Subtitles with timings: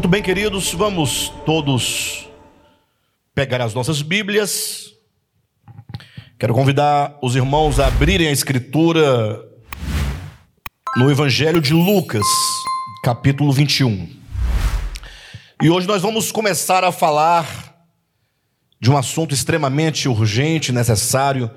[0.00, 2.26] Muito bem, queridos, vamos todos
[3.34, 4.94] pegar as nossas Bíblias.
[6.38, 9.46] Quero convidar os irmãos a abrirem a Escritura
[10.96, 12.24] no Evangelho de Lucas,
[13.04, 14.08] capítulo 21.
[15.62, 17.86] E hoje nós vamos começar a falar
[18.80, 21.50] de um assunto extremamente urgente, necessário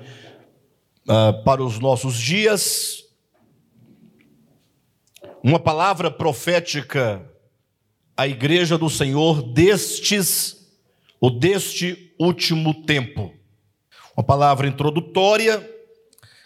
[1.08, 3.04] uh, para os nossos dias.
[5.42, 7.26] Uma palavra profética
[8.16, 10.56] a igreja do Senhor destes
[11.20, 13.32] ou deste último tempo.
[14.16, 15.70] Uma palavra introdutória.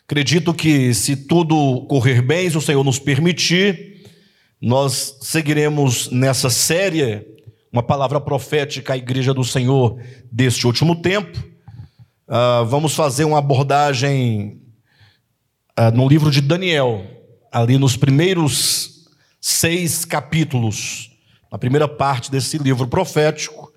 [0.05, 4.07] Acredito que se tudo correr bem, se o Senhor nos permitir,
[4.61, 7.27] nós seguiremos nessa série
[7.71, 10.01] uma palavra profética à igreja do Senhor
[10.33, 11.39] deste último tempo.
[12.27, 14.63] Uh, vamos fazer uma abordagem
[15.79, 17.05] uh, no livro de Daniel,
[17.53, 19.07] ali nos primeiros
[19.41, 21.18] seis capítulos
[21.51, 23.73] a primeira parte desse livro profético,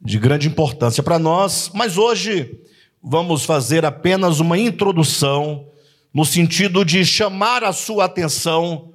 [0.00, 2.58] de grande importância para nós, mas hoje
[3.02, 5.68] vamos fazer apenas uma introdução
[6.12, 8.92] no sentido de chamar a sua atenção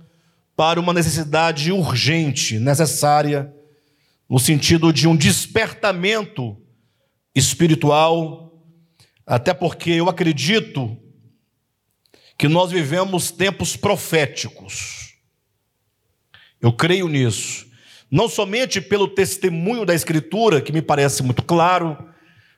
[0.56, 3.54] para uma necessidade urgente, necessária,
[4.30, 6.58] no sentido de um despertamento
[7.34, 8.62] espiritual,
[9.26, 10.98] até porque eu acredito
[12.38, 15.16] que nós vivemos tempos proféticos.
[16.59, 17.68] Eu creio nisso
[18.09, 21.97] não somente pelo testemunho da Escritura, que me parece muito claro,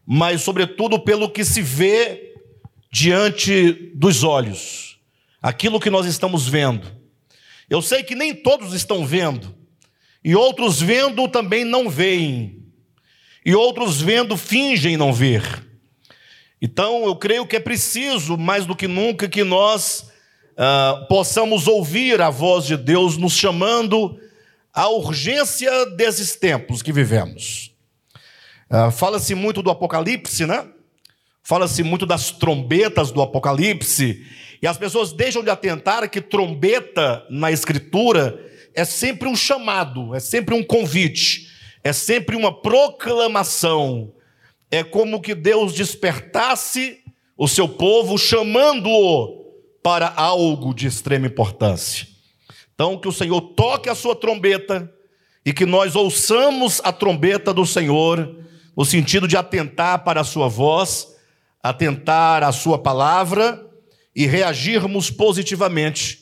[0.05, 2.33] mas, sobretudo, pelo que se vê
[2.91, 4.99] diante dos olhos,
[5.41, 6.87] aquilo que nós estamos vendo.
[7.69, 9.55] Eu sei que nem todos estão vendo,
[10.23, 12.65] e outros vendo também não veem,
[13.45, 15.43] e outros vendo fingem não ver.
[16.61, 20.11] Então, eu creio que é preciso, mais do que nunca, que nós
[20.57, 24.19] uh, possamos ouvir a voz de Deus nos chamando
[24.79, 27.75] a urgência desses tempos que vivemos.
[28.71, 30.65] Uh, Fala-se muito do Apocalipse, né?
[31.43, 34.25] Fala-se muito das trombetas do Apocalipse,
[34.61, 38.39] e as pessoas deixam de atentar que trombeta na Escritura
[38.73, 41.49] é sempre um chamado, é sempre um convite,
[41.83, 44.13] é sempre uma proclamação.
[44.71, 46.99] É como que Deus despertasse
[47.35, 49.43] o seu povo, chamando-o
[49.83, 52.08] para algo de extrema importância.
[52.79, 54.89] Então, que o Senhor toque a sua trombeta
[55.45, 58.37] e que nós ouçamos a trombeta do Senhor,
[58.73, 61.09] no sentido de atentar para a sua voz,
[61.61, 63.69] atentar à sua palavra
[64.15, 66.19] e reagirmos positivamente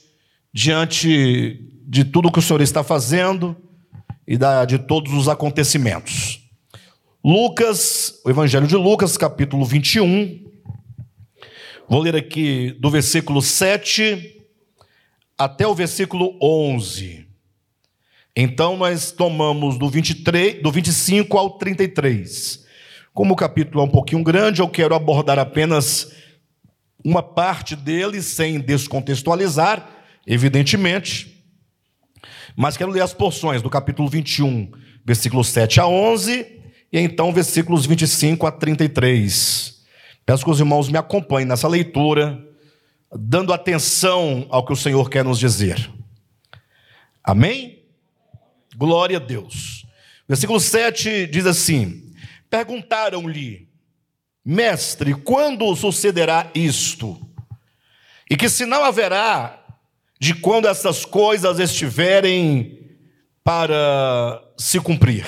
[0.51, 3.56] diante de tudo que o Senhor está fazendo
[4.28, 4.35] e
[4.67, 6.41] de todos os acontecimentos.
[7.23, 10.44] Lucas, o Evangelho de Lucas, capítulo 21.
[11.88, 14.36] Vou ler aqui do versículo 7
[15.37, 17.27] até o versículo 11.
[18.35, 22.65] Então nós tomamos do 23, do 25 ao 33.
[23.13, 26.11] Como o capítulo é um pouquinho grande, eu quero abordar apenas
[27.03, 29.87] uma parte dele sem descontextualizar,
[30.25, 31.43] evidentemente.
[32.55, 34.71] Mas quero ler as porções do capítulo 21,
[35.05, 36.45] versículos 7 a 11,
[36.91, 39.83] e então versículos 25 a 33.
[40.25, 42.47] Peço que os irmãos me acompanhem nessa leitura
[43.12, 45.90] dando atenção ao que o Senhor quer nos dizer.
[47.23, 47.84] Amém?
[48.75, 49.85] Glória a Deus.
[50.28, 52.13] Versículo 7 diz assim:
[52.50, 53.67] Perguntaram-lhe,
[54.44, 57.19] mestre, quando sucederá isto?
[58.29, 59.63] E que sinal haverá
[60.19, 62.97] de quando essas coisas estiverem
[63.44, 65.25] para se cumprir?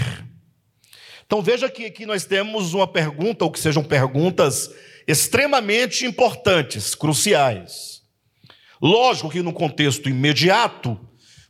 [1.26, 4.70] Então veja que aqui nós temos uma pergunta, ou que sejam perguntas
[5.10, 8.04] extremamente importantes, cruciais.
[8.80, 11.00] Lógico que no contexto imediato,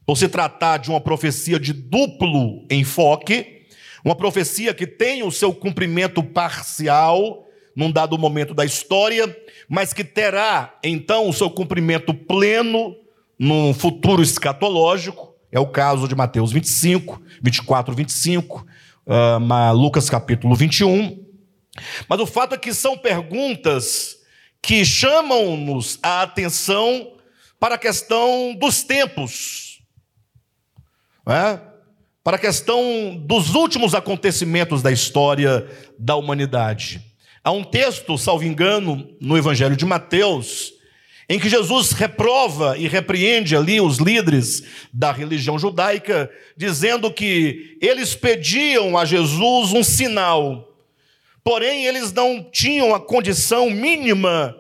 [0.06, 3.65] por se tratar de uma profecia de duplo enfoque,
[4.03, 7.45] uma profecia que tem o seu cumprimento parcial
[7.75, 9.35] num dado momento da história,
[9.67, 12.95] mas que terá então o seu cumprimento pleno
[13.38, 18.65] num futuro escatológico, é o caso de Mateus 25, 24, 25,
[19.05, 21.28] uh, Lucas capítulo 21.
[22.07, 24.17] Mas o fato é que são perguntas
[24.61, 27.13] que chamam-nos a atenção
[27.59, 29.81] para a questão dos tempos,
[31.27, 31.59] é?
[32.23, 35.67] para a questão dos últimos acontecimentos da história
[35.97, 37.01] da humanidade.
[37.43, 40.73] Há um texto, salvo engano, no Evangelho de Mateus,
[41.27, 48.15] em que Jesus reprova e repreende ali os líderes da religião judaica, dizendo que eles
[48.15, 50.69] pediam a Jesus um sinal
[51.50, 54.56] porém eles não tinham a condição mínima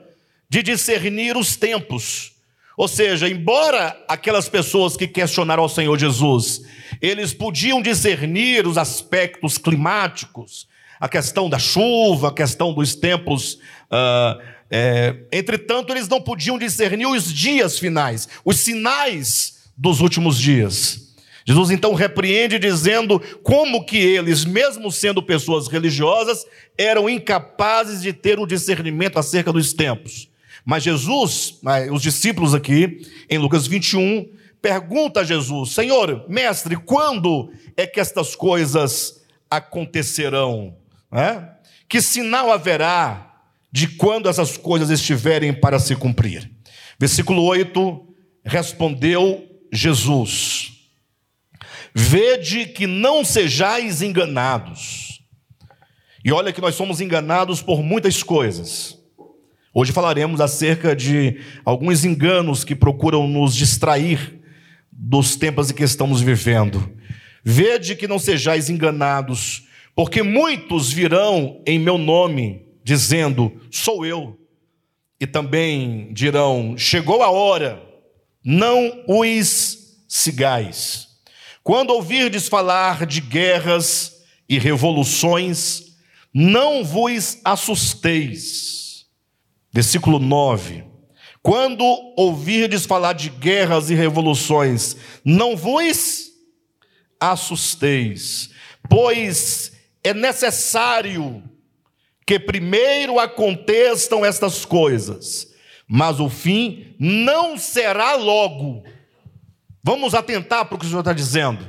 [0.49, 2.31] de discernir os tempos.
[2.75, 6.63] Ou seja, embora aquelas pessoas que questionaram ao Senhor Jesus
[6.99, 10.67] Eles podiam discernir os aspectos climáticos,
[10.99, 13.59] a questão da chuva, a questão dos tempos.
[13.91, 14.41] Uh,
[14.71, 21.08] é, entretanto, eles não podiam discernir os dias finais, os sinais dos últimos dias.
[21.49, 26.45] Jesus então repreende dizendo como que eles, mesmo sendo pessoas religiosas,
[26.77, 30.29] eram incapazes de ter o discernimento acerca dos tempos.
[30.63, 31.59] Mas Jesus,
[31.91, 34.29] os discípulos aqui, em Lucas 21,
[34.61, 39.19] pergunta a Jesus: Senhor, mestre, quando é que estas coisas
[39.49, 40.75] acontecerão?
[41.11, 41.47] É?
[41.89, 43.41] Que sinal haverá
[43.71, 46.47] de quando essas coisas estiverem para se cumprir?
[46.99, 48.07] Versículo 8:
[48.45, 50.78] Respondeu Jesus:
[52.01, 55.21] Vede que não sejais enganados.
[56.23, 58.97] E olha que nós somos enganados por muitas coisas.
[59.73, 64.39] Hoje falaremos acerca de alguns enganos que procuram nos distrair
[64.89, 66.89] dos tempos em que estamos vivendo.
[67.43, 74.39] Vede que não sejais enganados, porque muitos virão em meu nome, dizendo: Sou eu.
[75.19, 77.83] E também dirão: Chegou a hora,
[78.41, 81.08] não os sigais.
[81.69, 85.97] Quando ouvirdes falar de guerras e revoluções,
[86.33, 89.05] não vos assusteis.
[89.71, 90.83] Versículo 9.
[91.43, 91.83] Quando
[92.17, 96.31] ouvirdes falar de guerras e revoluções, não vos
[97.19, 98.49] assusteis,
[98.89, 99.71] pois
[100.03, 101.43] é necessário
[102.25, 105.53] que primeiro aconteçam estas coisas,
[105.87, 108.83] mas o fim não será logo.
[109.81, 111.65] Vamos atentar para o que o Senhor está dizendo.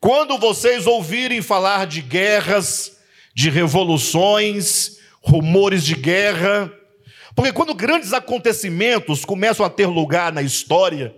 [0.00, 2.96] Quando vocês ouvirem falar de guerras,
[3.34, 6.72] de revoluções, rumores de guerra,
[7.36, 11.14] porque quando grandes acontecimentos começam a ter lugar na história,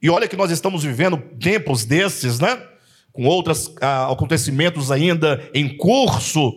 [0.00, 2.62] e olha que nós estamos vivendo tempos desses, né?
[3.12, 6.52] Com outros ah, acontecimentos ainda em curso,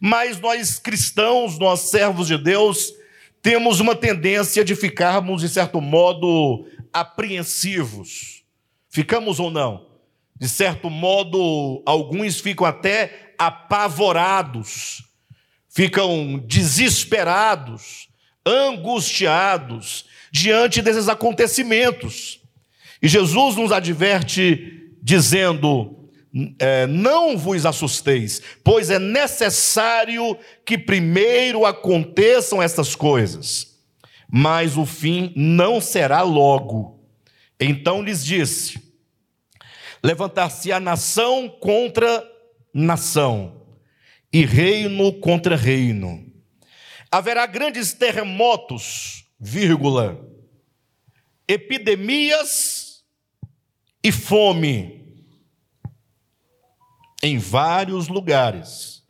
[0.00, 2.94] mas nós cristãos, nós servos de Deus,
[3.42, 8.37] temos uma tendência de ficarmos, de certo modo, apreensivos
[8.98, 9.86] Ficamos ou não?
[10.34, 15.04] De certo modo, alguns ficam até apavorados,
[15.68, 18.08] ficam desesperados,
[18.44, 22.40] angustiados diante desses acontecimentos.
[23.00, 26.10] E Jesus nos adverte dizendo:
[26.58, 30.36] é, não vos assusteis, pois é necessário
[30.66, 33.78] que primeiro aconteçam estas coisas,
[34.28, 36.98] mas o fim não será logo.
[37.60, 38.87] Então lhes disse:
[40.02, 42.24] Levantar-se a nação contra
[42.72, 43.66] nação,
[44.32, 46.26] e reino contra reino.
[47.10, 50.24] Haverá grandes terremotos, vírgula,
[51.46, 53.02] epidemias
[54.04, 55.24] e fome
[57.22, 59.02] em vários lugares.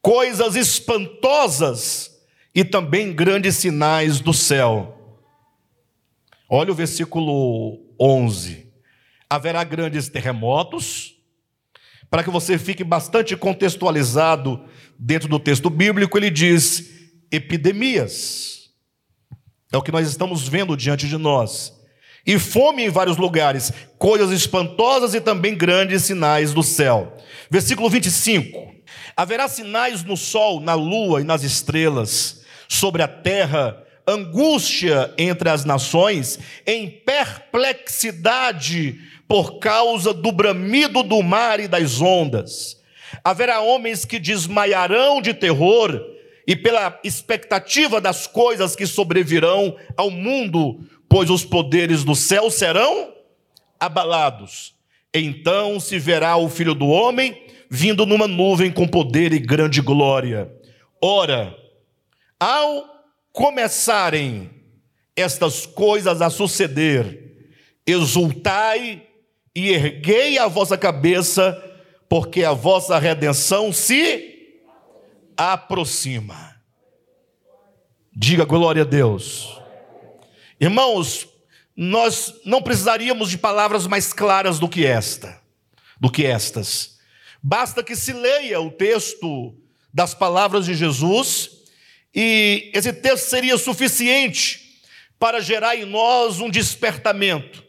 [0.00, 2.10] Coisas espantosas
[2.54, 5.20] e também grandes sinais do céu.
[6.48, 8.71] Olha o versículo 11.
[9.32, 11.14] Haverá grandes terremotos,
[12.10, 14.62] para que você fique bastante contextualizado
[14.98, 18.68] dentro do texto bíblico, ele diz epidemias.
[19.72, 21.72] É o que nós estamos vendo diante de nós.
[22.26, 27.16] E fome em vários lugares, coisas espantosas e também grandes sinais do céu.
[27.50, 28.74] Versículo 25:
[29.16, 35.64] Haverá sinais no sol, na lua e nas estrelas, sobre a terra angústia entre as
[35.64, 39.00] nações, em perplexidade
[39.32, 42.78] por causa do bramido do mar e das ondas.
[43.24, 45.98] Haverá homens que desmaiarão de terror
[46.46, 53.10] e pela expectativa das coisas que sobrevirão ao mundo, pois os poderes do céu serão
[53.80, 54.74] abalados.
[55.14, 60.52] Então se verá o filho do homem vindo numa nuvem com poder e grande glória.
[61.00, 61.56] Ora,
[62.38, 62.84] ao
[63.32, 64.50] começarem
[65.16, 67.32] estas coisas a suceder,
[67.86, 69.08] exultai
[69.54, 71.60] e erguei a vossa cabeça,
[72.08, 74.60] porque a vossa redenção se
[75.36, 76.56] aproxima.
[78.14, 79.60] Diga glória a Deus.
[80.60, 81.28] Irmãos,
[81.76, 85.40] nós não precisaríamos de palavras mais claras do que esta,
[85.98, 86.98] do que estas.
[87.42, 89.56] Basta que se leia o texto
[89.92, 91.50] das palavras de Jesus
[92.14, 94.80] e esse texto seria suficiente
[95.18, 97.64] para gerar em nós um despertamento,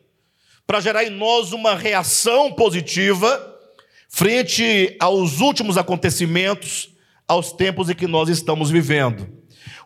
[0.65, 3.59] para gerar em nós uma reação positiva
[4.09, 6.93] frente aos últimos acontecimentos,
[7.27, 9.27] aos tempos em que nós estamos vivendo.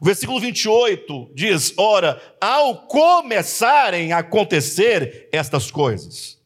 [0.01, 6.37] O versículo 28 diz: Ora, ao começarem a acontecer estas coisas.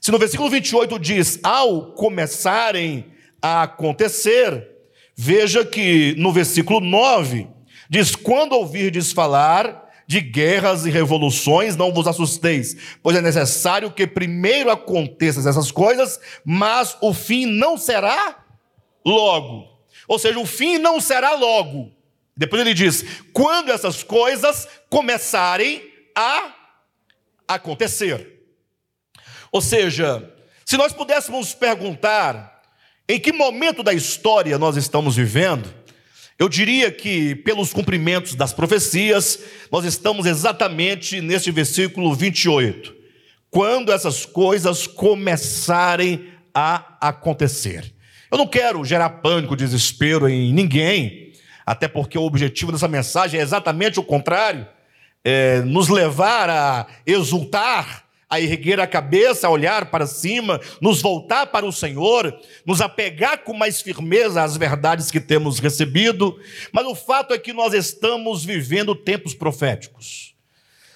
[0.00, 3.12] Se no versículo 28 diz, ao começarem
[3.42, 4.66] a acontecer,
[5.14, 7.46] veja que no versículo 9
[7.88, 14.08] diz: quando ouvirdes falar de guerras e revoluções, não vos assusteis, pois é necessário que
[14.08, 18.44] primeiro aconteçam essas coisas, mas o fim não será
[19.06, 19.68] logo.
[20.08, 21.92] Ou seja, o fim não será logo.
[22.36, 25.80] Depois ele diz: quando essas coisas começarem
[26.16, 26.56] a
[27.46, 28.42] acontecer.
[29.52, 30.28] Ou seja,
[30.64, 32.62] se nós pudéssemos perguntar
[33.08, 35.72] em que momento da história nós estamos vivendo,
[36.40, 39.38] eu diria que, pelos cumprimentos das profecias,
[39.70, 42.94] nós estamos exatamente neste versículo 28.
[43.50, 47.92] Quando essas coisas começarem a acontecer.
[48.32, 51.34] Eu não quero gerar pânico, desespero em ninguém,
[51.66, 54.66] até porque o objetivo dessa mensagem é exatamente o contrário
[55.22, 61.48] é, nos levar a exultar, a erguer a cabeça, a olhar para cima, nos voltar
[61.48, 62.32] para o Senhor,
[62.64, 66.38] nos apegar com mais firmeza às verdades que temos recebido,
[66.72, 70.32] mas o fato é que nós estamos vivendo tempos proféticos.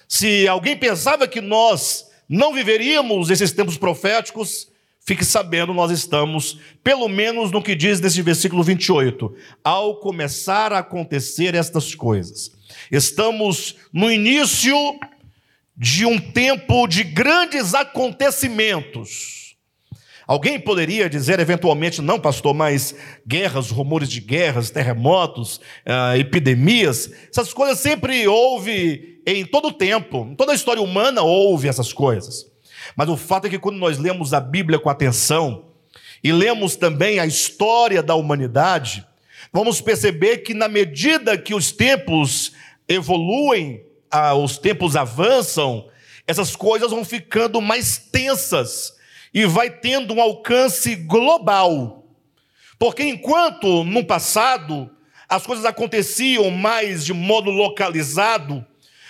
[0.07, 7.09] Se alguém pensava que nós não viveríamos esses tempos proféticos, fique sabendo, nós estamos, pelo
[7.09, 12.51] menos no que diz nesse versículo 28, ao começar a acontecer estas coisas.
[12.89, 14.75] Estamos no início
[15.77, 19.35] de um tempo de grandes acontecimentos.
[20.27, 22.95] Alguém poderia dizer eventualmente, não, pastor, mas
[23.27, 30.27] guerras, rumores de guerras, terremotos, uh, epidemias, essas coisas sempre houve em todo o tempo,
[30.31, 32.47] em toda a história humana houve essas coisas.
[32.95, 35.65] Mas o fato é que quando nós lemos a Bíblia com atenção
[36.23, 39.05] e lemos também a história da humanidade,
[39.53, 42.51] vamos perceber que na medida que os tempos
[42.87, 43.84] evoluem,
[44.37, 45.87] os tempos avançam,
[46.27, 48.95] essas coisas vão ficando mais tensas
[49.33, 52.07] e vai tendo um alcance global.
[52.79, 54.89] Porque enquanto no passado
[55.27, 58.65] as coisas aconteciam mais de modo localizado,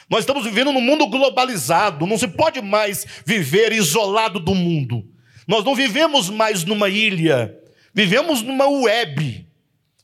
[0.10, 5.04] nós estamos vivendo num mundo globalizado, não se pode mais viver isolado do mundo.
[5.48, 7.58] Nós não vivemos mais numa ilha,
[7.94, 9.48] vivemos numa web,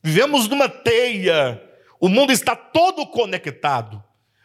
[0.03, 1.61] vivemos numa teia,
[1.99, 4.00] o mundo está todo conectado.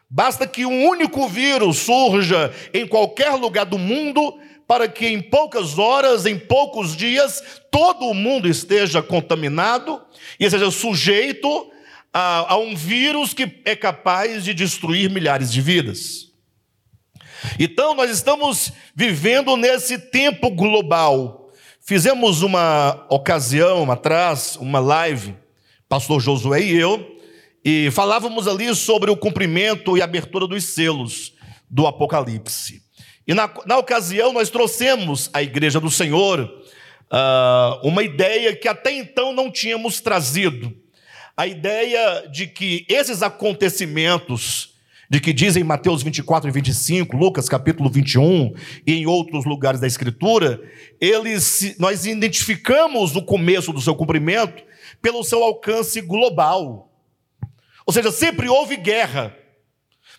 [0.08, 5.78] Basta que um único vírus surja em qualquer lugar do mundo para que em poucas
[5.78, 10.00] horas, em poucos dias, todo o mundo esteja contaminado
[10.40, 11.70] e seja sujeito
[12.12, 16.32] a, a, um vírus que é capaz de destruir milhares de vidas.
[17.58, 21.52] Então, nós estamos vivendo nesse tempo global.
[21.80, 25.36] Fizemos uma ocasião atrás, uma live,
[25.88, 27.15] pastor Josué e eu,
[27.68, 31.32] e falávamos ali sobre o cumprimento e abertura dos selos
[31.68, 32.80] do Apocalipse.
[33.26, 38.92] E na, na ocasião nós trouxemos à Igreja do Senhor uh, uma ideia que até
[38.92, 40.72] então não tínhamos trazido.
[41.36, 44.76] A ideia de que esses acontecimentos,
[45.10, 48.54] de que dizem Mateus 24 e 25, Lucas capítulo 21
[48.86, 50.60] e em outros lugares da Escritura,
[51.00, 54.62] eles, nós identificamos o começo do seu cumprimento
[55.02, 56.85] pelo seu alcance global.
[57.86, 59.34] Ou seja, sempre houve guerra.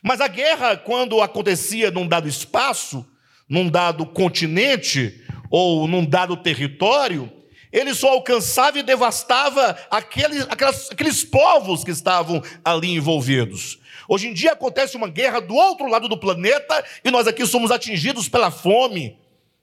[0.01, 3.05] Mas a guerra, quando acontecia num dado espaço,
[3.49, 7.31] num dado continente ou num dado território,
[7.71, 13.79] ele só alcançava e devastava aqueles, aquelas, aqueles povos que estavam ali envolvidos.
[14.07, 17.71] Hoje em dia acontece uma guerra do outro lado do planeta e nós aqui somos
[17.71, 19.17] atingidos pela fome,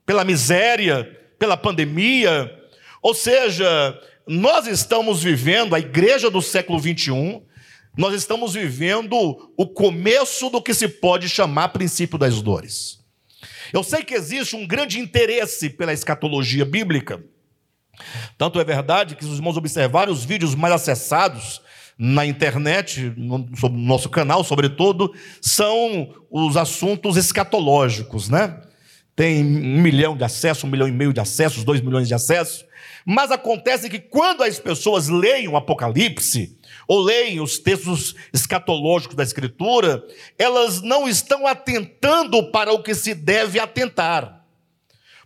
[0.04, 2.54] pela miséria, pela pandemia.
[3.00, 7.42] Ou seja, nós estamos vivendo, a igreja do século 21,
[7.96, 9.16] nós estamos vivendo
[9.56, 12.98] o começo do que se pode chamar princípio das dores.
[13.72, 17.22] Eu sei que existe um grande interesse pela escatologia bíblica.
[18.36, 21.60] Tanto é verdade que, se os irmãos observarem os vídeos mais acessados
[21.96, 28.60] na internet, no, nosso canal, sobretudo, são os assuntos escatológicos, né?
[29.14, 32.64] Tem um milhão de acessos, um milhão e meio de acessos, dois milhões de acessos.
[33.06, 39.22] Mas acontece que quando as pessoas leem o Apocalipse, ou leem os textos escatológicos da
[39.22, 40.04] Escritura,
[40.38, 44.44] elas não estão atentando para o que se deve atentar.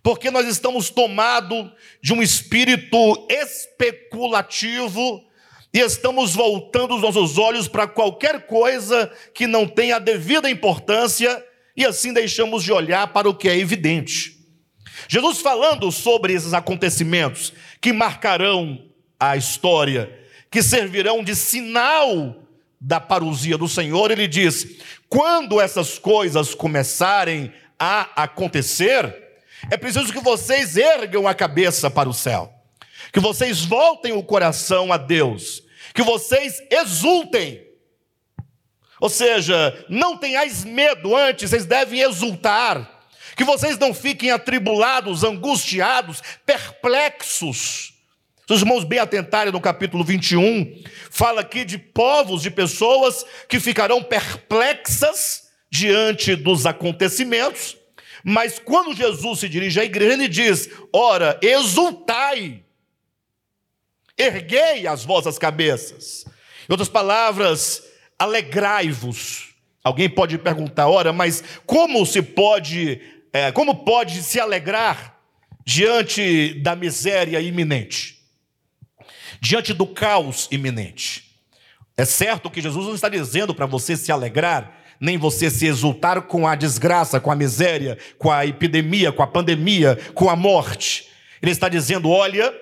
[0.03, 1.71] Porque nós estamos tomados
[2.03, 5.25] de um espírito especulativo
[5.73, 11.45] e estamos voltando os nossos olhos para qualquer coisa que não tenha a devida importância
[11.77, 14.39] e assim deixamos de olhar para o que é evidente.
[15.09, 18.85] Jesus falando sobre esses acontecimentos que marcarão
[19.21, 20.19] a história
[20.51, 22.37] que servirão de sinal
[22.81, 24.67] da parousia do Senhor, ele diz:
[25.09, 29.29] quando essas coisas começarem a acontecer,
[29.71, 32.53] É preciso que vocês ergam a cabeça para o céu,
[33.13, 35.63] que vocês voltem o coração a Deus,
[35.95, 37.67] que vocês exultem.
[39.01, 42.97] Ou seja, não tenhais medo, antes vocês devem exultar.
[43.37, 47.95] Que vocês não fiquem atribulados, angustiados, perplexos.
[48.49, 53.61] Se os irmãos bem atentarem no capítulo 21, fala aqui de povos, de pessoas que
[53.61, 57.77] ficarão perplexas diante dos acontecimentos,
[58.25, 62.63] mas quando Jesus se dirige à igreja, ele diz: Ora, exultai,
[64.17, 66.25] erguei as vossas cabeças.
[66.67, 67.83] Em outras palavras,
[68.19, 69.55] alegrai-vos.
[69.85, 72.99] Alguém pode perguntar, ora, mas como se pode,
[73.31, 75.21] é, como pode se alegrar
[75.67, 78.18] diante da miséria iminente,
[79.41, 81.25] diante do caos iminente?
[81.97, 86.23] É certo que Jesus não está dizendo para você se alegrar nem você se exultar
[86.23, 91.09] com a desgraça, com a miséria, com a epidemia, com a pandemia, com a morte.
[91.41, 92.53] Ele está dizendo: olha,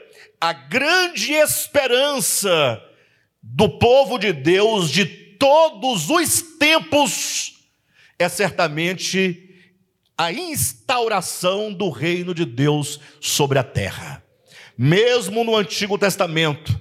[0.40, 2.82] a grande esperança
[3.42, 7.54] do povo de Deus de todos os tempos
[8.18, 9.42] é certamente
[10.18, 14.22] a instauração do reino de Deus sobre a terra.
[14.78, 16.78] Mesmo no Antigo Testamento,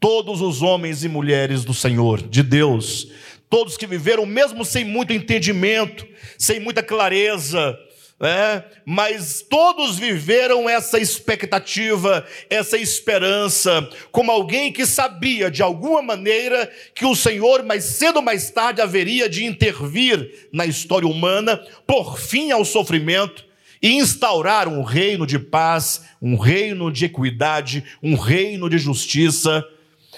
[0.00, 3.08] todos os homens e mulheres do Senhor, de Deus,
[3.50, 6.06] todos que viveram, mesmo sem muito entendimento,
[6.38, 7.78] sem muita clareza,
[8.18, 8.64] né?
[8.86, 17.04] mas todos viveram essa expectativa, essa esperança, como alguém que sabia de alguma maneira que
[17.04, 22.50] o Senhor, mais cedo ou mais tarde, haveria de intervir na história humana, por fim
[22.50, 23.44] ao sofrimento
[23.84, 29.62] e instaurar um reino de paz, um reino de equidade, um reino de justiça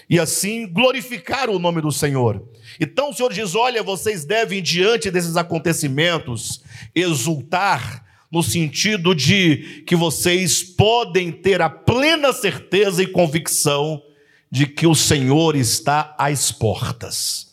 [0.09, 2.49] e assim glorificar o nome do Senhor.
[2.79, 6.63] Então o Senhor diz: Olha, vocês devem, diante desses acontecimentos,
[6.95, 14.01] exultar, no sentido de que vocês podem ter a plena certeza e convicção
[14.49, 17.53] de que o Senhor está às portas,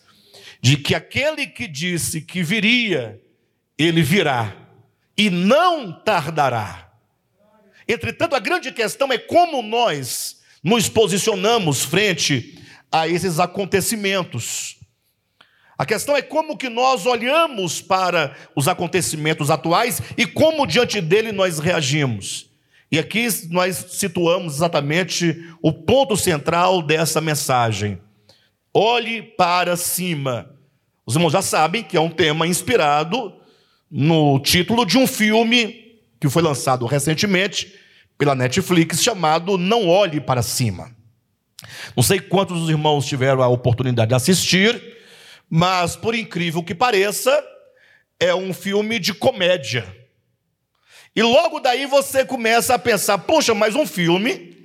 [0.61, 3.19] de que aquele que disse que viria,
[3.79, 4.62] ele virá
[5.17, 6.91] e não tardará.
[7.87, 12.59] Entretanto, a grande questão é como nós nos posicionamos frente
[12.91, 14.77] a esses acontecimentos.
[15.77, 21.31] A questão é como que nós olhamos para os acontecimentos atuais e como diante dele
[21.31, 22.49] nós reagimos.
[22.91, 27.99] E aqui nós situamos exatamente o ponto central dessa mensagem.
[28.71, 30.55] Olhe para cima.
[31.05, 33.33] Os irmãos já sabem que é um tema inspirado
[33.95, 37.71] no título de um filme que foi lançado recentemente
[38.17, 40.89] pela Netflix chamado Não Olhe para Cima.
[41.95, 44.81] Não sei quantos dos irmãos tiveram a oportunidade de assistir,
[45.47, 47.31] mas por incrível que pareça,
[48.19, 49.85] é um filme de comédia.
[51.15, 54.57] E logo daí você começa a pensar: poxa, mas um filme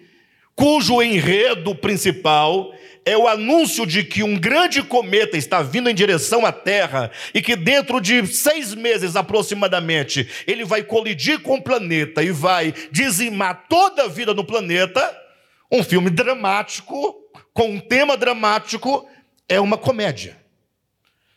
[0.56, 2.72] cujo enredo principal
[3.08, 7.40] é o anúncio de que um grande cometa está vindo em direção à Terra e
[7.40, 13.64] que dentro de seis meses aproximadamente ele vai colidir com o planeta e vai dizimar
[13.66, 15.16] toda a vida no planeta.
[15.72, 17.14] Um filme dramático,
[17.54, 19.08] com um tema dramático,
[19.48, 20.36] é uma comédia.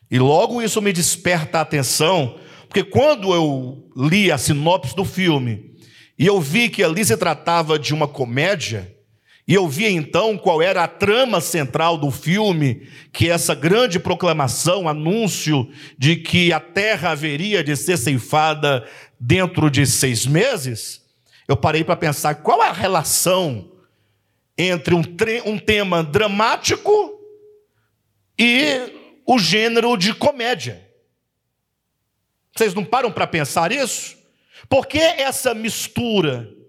[0.10, 5.74] E logo isso me desperta a atenção, porque quando eu li a sinopse do filme
[6.20, 8.94] e eu vi que ali se tratava de uma comédia,
[9.47, 13.99] e eu vi então qual era a trama central do filme, que é essa grande
[13.99, 18.88] proclamação, anúncio de que a terra haveria de ser ceifada
[19.19, 21.01] dentro de seis meses.
[21.47, 23.71] Eu parei para pensar qual é a relação
[24.58, 25.04] entre um,
[25.45, 27.19] um tema dramático
[28.38, 30.88] e o gênero de comédia.
[32.56, 34.17] Vocês não param para pensar isso?
[34.69, 36.61] Por que essa mistura?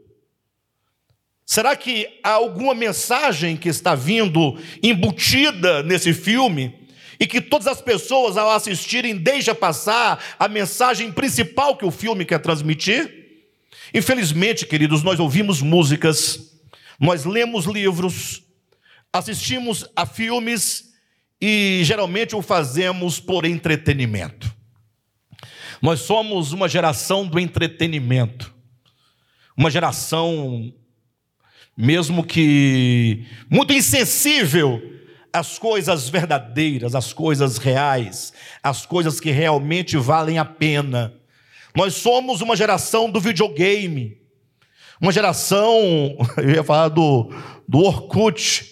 [1.52, 6.88] Será que há alguma mensagem que está vindo embutida nesse filme
[7.20, 12.24] e que todas as pessoas, ao assistirem, deixam passar a mensagem principal que o filme
[12.24, 13.44] quer transmitir?
[13.92, 16.56] Infelizmente, queridos, nós ouvimos músicas,
[16.98, 18.42] nós lemos livros,
[19.12, 20.94] assistimos a filmes
[21.38, 24.50] e geralmente o fazemos por entretenimento.
[25.82, 28.54] Nós somos uma geração do entretenimento,
[29.54, 30.72] uma geração
[31.76, 34.80] mesmo que muito insensível
[35.32, 38.32] às coisas verdadeiras, às coisas reais,
[38.62, 41.14] às coisas que realmente valem a pena.
[41.74, 44.18] Nós somos uma geração do videogame,
[45.00, 45.78] uma geração,
[46.36, 47.30] eu ia falar do,
[47.66, 48.70] do Orkut,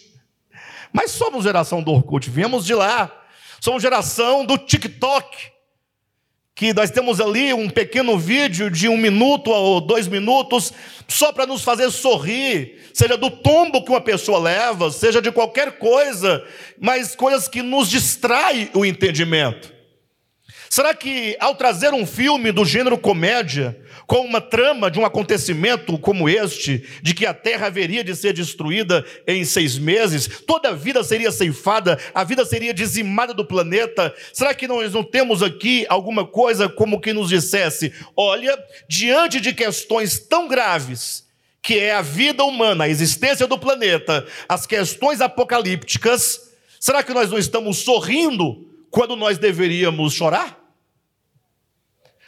[0.93, 3.17] mas somos geração do Orkut, viemos de lá.
[3.61, 5.53] Somos geração do TikTok,
[6.61, 10.75] que nós temos ali um pequeno vídeo de um minuto ou dois minutos,
[11.09, 15.79] só para nos fazer sorrir, seja do tombo que uma pessoa leva, seja de qualquer
[15.79, 16.45] coisa,
[16.79, 19.73] mas coisas que nos distraem o entendimento.
[20.73, 25.99] Será que ao trazer um filme do gênero comédia, com uma trama de um acontecimento
[25.99, 30.73] como este, de que a terra haveria de ser destruída em seis meses, toda a
[30.73, 35.85] vida seria ceifada, a vida seria dizimada do planeta, será que nós não temos aqui
[35.89, 38.57] alguma coisa como que nos dissesse: olha,
[38.89, 41.27] diante de questões tão graves,
[41.61, 47.29] que é a vida humana, a existência do planeta, as questões apocalípticas, será que nós
[47.29, 50.60] não estamos sorrindo quando nós deveríamos chorar?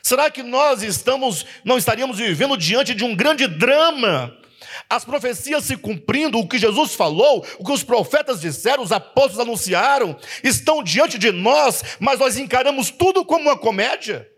[0.02, 4.36] Será que nós estamos, não estaríamos vivendo diante de um grande drama?
[4.90, 9.38] As profecias se cumprindo, o que Jesus falou, o que os profetas disseram, os apóstolos
[9.38, 14.28] anunciaram, estão diante de nós, mas nós encaramos tudo como uma comédia.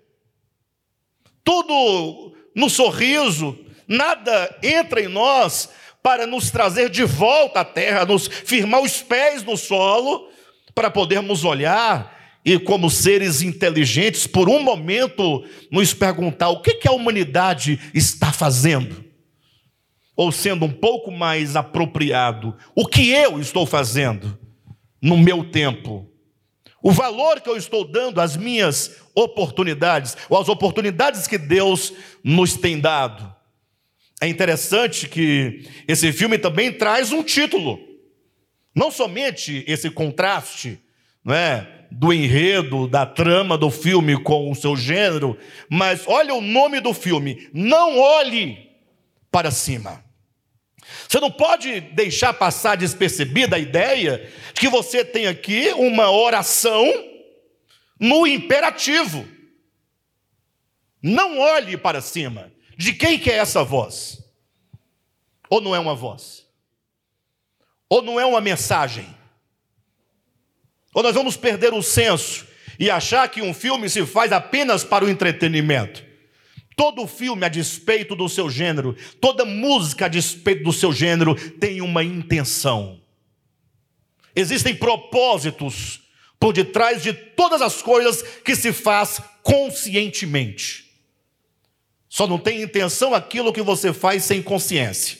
[1.43, 5.71] Tudo no sorriso, nada entra em nós
[6.03, 10.29] para nos trazer de volta à terra, nos firmar os pés no solo,
[10.75, 16.93] para podermos olhar e, como seres inteligentes, por um momento nos perguntar o que, a
[16.93, 19.03] humanidade está fazendo.
[20.15, 24.39] Ou sendo um pouco mais apropriado, o que eu estou fazendo
[25.01, 26.09] no meu tempo.
[26.83, 32.55] O valor que eu estou dando às minhas oportunidades, ou às oportunidades que Deus nos
[32.59, 33.35] tem dado.
[34.21, 37.79] É interessante que esse filme também traz um título.
[38.75, 40.79] Não somente esse contraste,
[41.25, 41.74] não é?
[41.99, 46.93] Do enredo, da trama do filme com o seu gênero, mas olha o nome do
[46.93, 48.71] filme: Não olhe
[49.31, 50.05] para cima.
[51.09, 56.85] Você não pode deixar passar despercebida a ideia de que você tem aqui uma oração
[57.99, 59.27] no imperativo.
[61.03, 62.53] Não olhe para cima.
[62.77, 64.23] De quem que é essa voz?
[65.49, 66.45] Ou não é uma voz?
[67.89, 69.07] Ou não é uma mensagem?
[70.95, 72.47] Ou nós vamos perder o senso
[72.79, 76.03] e achar que um filme se faz apenas para o entretenimento.
[76.77, 81.81] Todo filme, a despeito do seu gênero, toda música, a despeito do seu gênero, tem
[81.81, 83.01] uma intenção.
[84.35, 86.01] Existem propósitos
[86.41, 90.85] por detrás de todas as coisas que se faz conscientemente.
[92.09, 95.19] Só não tem intenção aquilo que você faz sem consciência.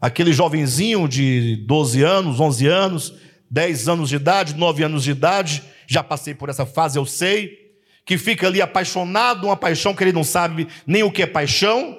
[0.00, 3.14] Aquele jovenzinho de 12 anos, 11 anos,
[3.50, 7.72] 10 anos de idade, 9 anos de idade, já passei por essa fase, eu sei,
[8.06, 11.98] que fica ali apaixonado, uma paixão que ele não sabe nem o que é paixão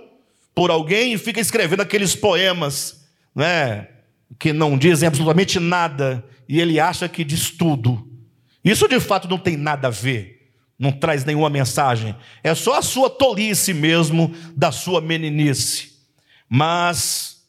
[0.55, 3.87] por alguém e fica escrevendo aqueles poemas, né,
[4.39, 8.07] que não dizem absolutamente nada e ele acha que diz tudo.
[8.63, 12.81] Isso de fato não tem nada a ver, não traz nenhuma mensagem, é só a
[12.81, 15.91] sua tolice mesmo, da sua meninice.
[16.47, 17.43] Mas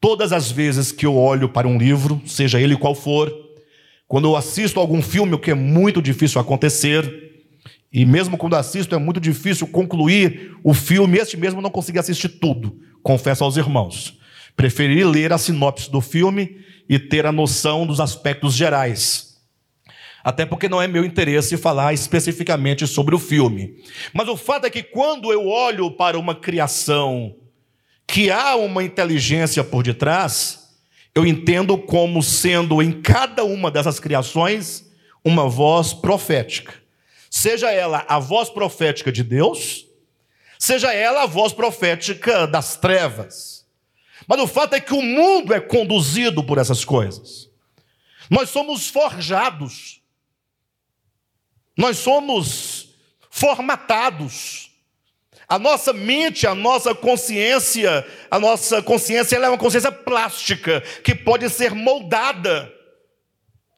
[0.00, 3.41] todas as vezes que eu olho para um livro, seja ele qual for,
[4.12, 7.32] quando eu assisto algum filme, o que é muito difícil acontecer,
[7.90, 12.28] e mesmo quando assisto, é muito difícil concluir o filme, este mesmo não consegui assistir
[12.28, 14.18] tudo, confesso aos irmãos.
[14.54, 19.38] Preferi ler a sinopse do filme e ter a noção dos aspectos gerais.
[20.22, 23.76] Até porque não é meu interesse falar especificamente sobre o filme.
[24.12, 27.34] Mas o fato é que quando eu olho para uma criação
[28.06, 30.61] que há uma inteligência por detrás,
[31.14, 34.90] eu entendo como sendo em cada uma dessas criações
[35.24, 36.74] uma voz profética.
[37.30, 39.86] Seja ela a voz profética de Deus,
[40.58, 43.66] seja ela a voz profética das trevas.
[44.26, 47.50] Mas o fato é que o mundo é conduzido por essas coisas.
[48.30, 50.00] Nós somos forjados,
[51.76, 52.94] nós somos
[53.30, 54.61] formatados
[55.52, 61.46] a nossa mente, a nossa consciência, a nossa consciência é uma consciência plástica que pode
[61.50, 62.72] ser moldada.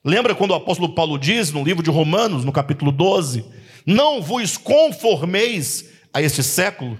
[0.04, 3.44] Lembra quando o apóstolo Paulo diz no livro de Romanos, no capítulo 12:
[3.84, 6.96] Não vos conformeis a este século.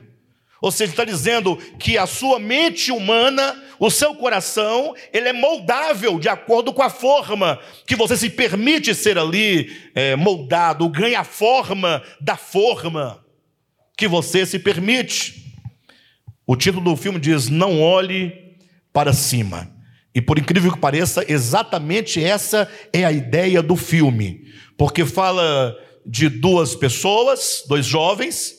[0.61, 6.19] Ou seja, está dizendo que a sua mente humana, o seu coração, ele é moldável
[6.19, 11.25] de acordo com a forma que você se permite ser ali é, moldado, ganha a
[11.25, 13.24] forma da forma
[13.97, 15.55] que você se permite.
[16.47, 18.33] O título do filme diz: Não olhe
[18.93, 19.73] para cima.
[20.15, 25.77] E por incrível que pareça, exatamente essa é a ideia do filme, porque fala
[26.07, 28.55] de duas pessoas, dois jovens,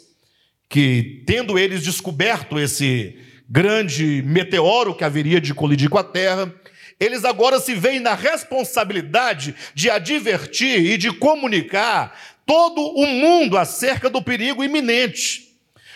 [0.68, 3.18] que tendo eles descoberto esse
[3.48, 6.54] grande meteoro que haveria de colidir com a Terra,
[7.00, 14.10] eles agora se veem na responsabilidade de advertir e de comunicar todo o mundo acerca
[14.10, 15.46] do perigo iminente.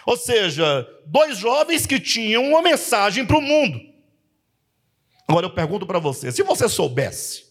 [0.06, 3.80] Ou seja, dois jovens que tinham uma mensagem para o mundo.
[5.28, 7.44] Agora eu pergunto para você: se você soubesse,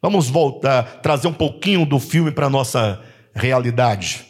[0.00, 3.02] vamos voltar, trazer um pouquinho do filme para a nossa
[3.34, 4.24] realidade.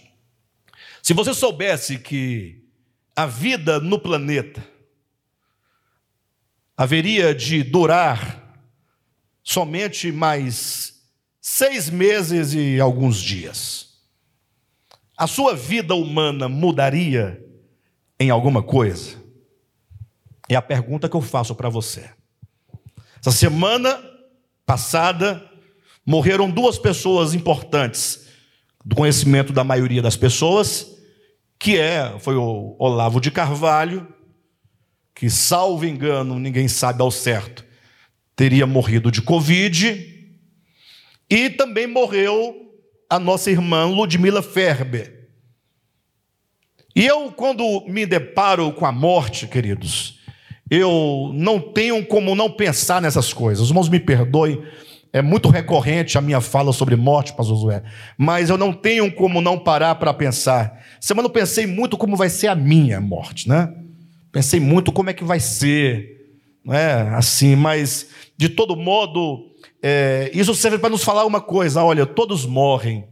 [1.02, 2.64] Se você soubesse que
[3.14, 4.64] a vida no planeta
[6.76, 8.42] haveria de durar
[9.42, 11.01] somente mais
[11.42, 13.88] seis meses e alguns dias,
[15.18, 17.44] a sua vida humana mudaria
[18.18, 19.20] em alguma coisa?
[20.48, 22.08] É a pergunta que eu faço para você.
[23.18, 24.00] Essa semana
[24.64, 25.50] passada,
[26.06, 28.28] morreram duas pessoas importantes
[28.84, 30.86] do conhecimento da maioria das pessoas,
[31.58, 34.06] que é, foi o Olavo de Carvalho,
[35.14, 37.64] que, salvo engano, ninguém sabe ao certo,
[38.34, 40.11] teria morrido de Covid,
[41.34, 42.74] e também morreu
[43.08, 45.30] a nossa irmã Ludmila Ferber.
[46.94, 50.20] E eu, quando me deparo com a morte, queridos,
[50.70, 53.62] eu não tenho como não pensar nessas coisas.
[53.62, 54.62] Os irmãos me perdoem,
[55.10, 57.82] é muito recorrente a minha fala sobre morte, pastor Josué,
[58.18, 60.84] mas eu não tenho como não parar para pensar.
[61.00, 63.72] Semana eu pensei muito como vai ser a minha morte, né?
[64.30, 67.08] Pensei muito como é que vai ser, não é?
[67.14, 69.50] Assim, mas de todo modo,
[69.82, 73.08] é, isso serve para nos falar uma coisa: olha, todos morrem,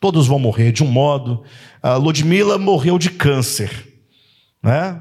[0.00, 1.44] todos vão morrer de um modo.
[1.80, 4.02] A Ludmilla morreu de câncer,
[4.62, 5.00] né?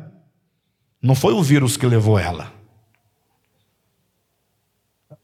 [1.02, 2.54] Não foi o vírus que levou ela.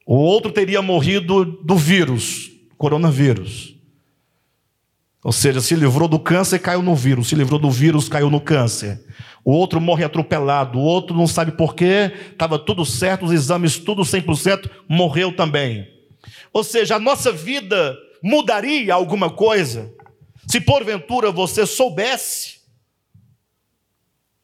[0.05, 3.75] O outro teria morrido do vírus, coronavírus.
[5.23, 7.29] Ou seja, se livrou do câncer, caiu no vírus.
[7.29, 9.05] Se livrou do vírus, caiu no câncer.
[9.43, 10.77] O outro morre atropelado.
[10.77, 15.87] O outro não sabe porquê, estava tudo certo, os exames tudo 100%, morreu também.
[16.53, 19.91] Ou seja, a nossa vida mudaria alguma coisa
[20.47, 22.61] se porventura você soubesse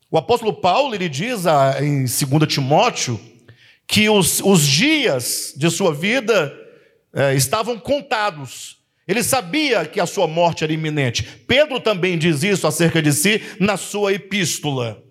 [0.09, 1.43] o apóstolo Paulo ele diz
[1.81, 3.19] em 2 Timóteo
[3.85, 6.53] que os, os dias de sua vida
[7.13, 8.77] é, estavam contados.
[9.07, 11.23] Ele sabia que a sua morte era iminente.
[11.47, 15.01] Pedro também diz isso acerca de si na sua epístola.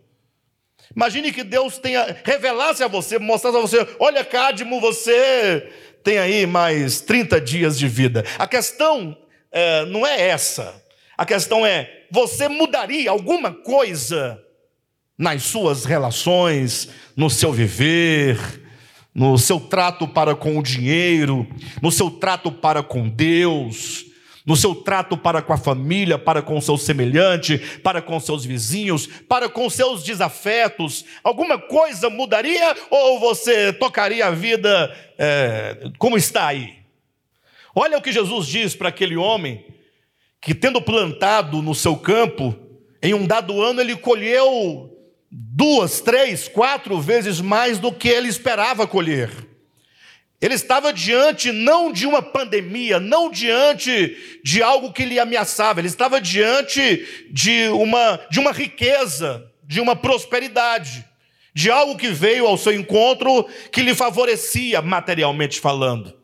[0.94, 5.66] Imagine que Deus tenha revelasse a você, mostrasse a você: olha, Cadmo, você
[6.04, 8.24] tem aí mais 30 dias de vida.
[8.38, 9.16] A questão
[9.50, 10.82] é, não é essa.
[11.16, 14.42] A questão é: você mudaria alguma coisa
[15.18, 18.38] nas suas relações, no seu viver,
[19.16, 21.46] no seu trato para com o dinheiro,
[21.80, 24.04] no seu trato para com Deus,
[24.44, 28.44] no seu trato para com a família, para com o seu semelhante, para com seus
[28.44, 36.18] vizinhos, para com seus desafetos, alguma coisa mudaria ou você tocaria a vida é, como
[36.18, 36.74] está aí?
[37.74, 39.64] Olha o que Jesus diz para aquele homem
[40.42, 42.54] que, tendo plantado no seu campo,
[43.02, 44.95] em um dado ano ele colheu
[45.30, 49.30] duas, três, quatro vezes mais do que ele esperava colher.
[50.40, 55.88] Ele estava diante não de uma pandemia, não diante de algo que lhe ameaçava, ele
[55.88, 61.04] estava diante de uma, de uma riqueza, de uma prosperidade,
[61.54, 66.14] de algo que veio ao seu encontro que lhe favorecia materialmente falando.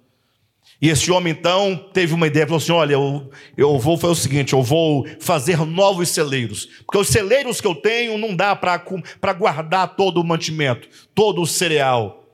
[0.82, 4.16] E esse homem então teve uma ideia, falou assim: olha, eu, eu vou fazer o
[4.16, 9.32] seguinte, eu vou fazer novos celeiros, porque os celeiros que eu tenho não dá para
[9.32, 12.26] guardar todo o mantimento, todo o cereal.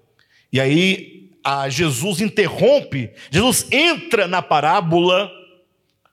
[0.50, 1.28] E aí
[1.68, 5.30] Jesus interrompe, Jesus entra na parábola,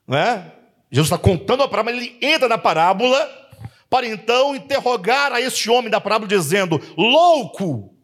[0.06, 0.52] né?
[0.92, 3.30] Jesus está contando a parábola, ele entra na parábola
[3.90, 7.96] para então interrogar a este homem da parábola, dizendo: louco,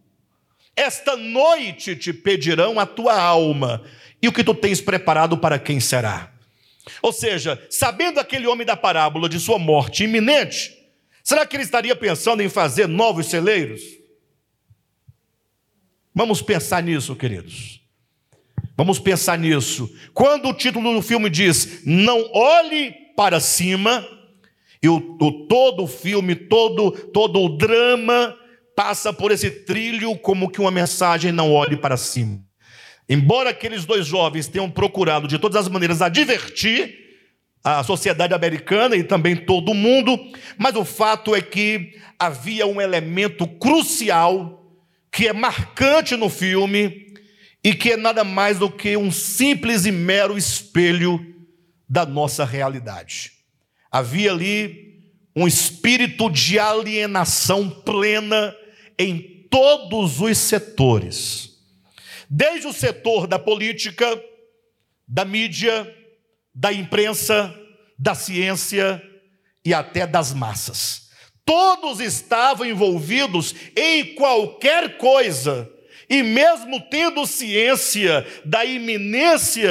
[0.74, 3.84] esta noite te pedirão a tua alma
[4.22, 6.32] e o que tu tens preparado para quem será?
[7.02, 10.74] Ou seja, sabendo aquele homem da parábola de sua morte iminente,
[11.24, 13.82] será que ele estaria pensando em fazer novos celeiros?
[16.14, 17.82] Vamos pensar nisso, queridos.
[18.76, 19.94] Vamos pensar nisso.
[20.14, 24.06] Quando o título do filme diz Não olhe para cima,
[24.82, 28.36] e o, o, todo o filme, todo, todo o drama
[28.76, 32.44] passa por esse trilho como que uma mensagem não olhe para cima.
[33.08, 37.00] Embora aqueles dois jovens tenham procurado de todas as maneiras advertir
[37.64, 40.18] a sociedade americana e também todo o mundo,
[40.58, 44.58] mas o fato é que havia um elemento crucial
[45.12, 47.14] que é marcante no filme
[47.64, 51.24] e que é nada mais do que um simples e mero espelho
[51.88, 53.34] da nossa realidade.
[53.92, 55.02] Havia ali
[55.36, 58.56] um espírito de alienação plena
[58.98, 61.51] em todos os setores
[62.34, 64.08] desde o setor da política,
[65.06, 65.94] da mídia,
[66.56, 67.54] da imprensa,
[68.00, 69.04] da ciência
[69.65, 71.10] e até das massas.
[71.44, 75.70] Todos estavam envolvidos em qualquer coisa,
[76.10, 79.70] e mesmo tendo ciência da iminência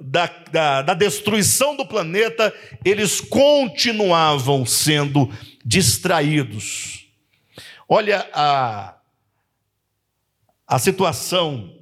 [0.00, 5.28] da, da, da destruição do planeta, eles continuavam sendo
[5.64, 7.08] distraídos.
[7.88, 8.96] Olha a,
[10.68, 11.75] a situação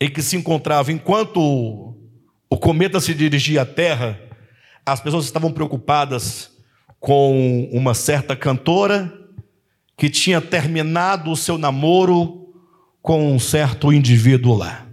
[0.00, 1.96] em que se encontrava enquanto
[2.50, 4.20] o cometa se dirigia à Terra,
[4.84, 6.50] as pessoas estavam preocupadas
[7.00, 9.12] com uma certa cantora
[9.96, 12.52] que tinha terminado o seu namoro
[13.02, 14.86] com um certo indivíduo lá.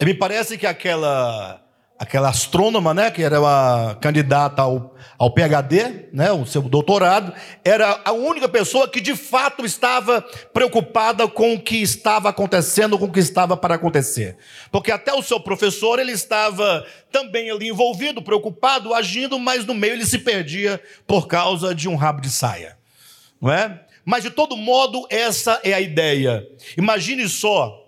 [0.00, 1.65] E me parece que aquela
[1.98, 7.32] aquela astrônoma, né, que era uma candidata ao, ao PhD, né, o seu doutorado,
[7.64, 10.20] era a única pessoa que de fato estava
[10.52, 14.36] preocupada com o que estava acontecendo, com o que estava para acontecer.
[14.70, 19.94] Porque até o seu professor, ele estava também ali envolvido, preocupado, agindo, mas no meio
[19.94, 22.76] ele se perdia por causa de um rabo de saia.
[23.40, 23.80] Não é?
[24.04, 26.46] Mas de todo modo, essa é a ideia.
[26.76, 27.85] Imagine só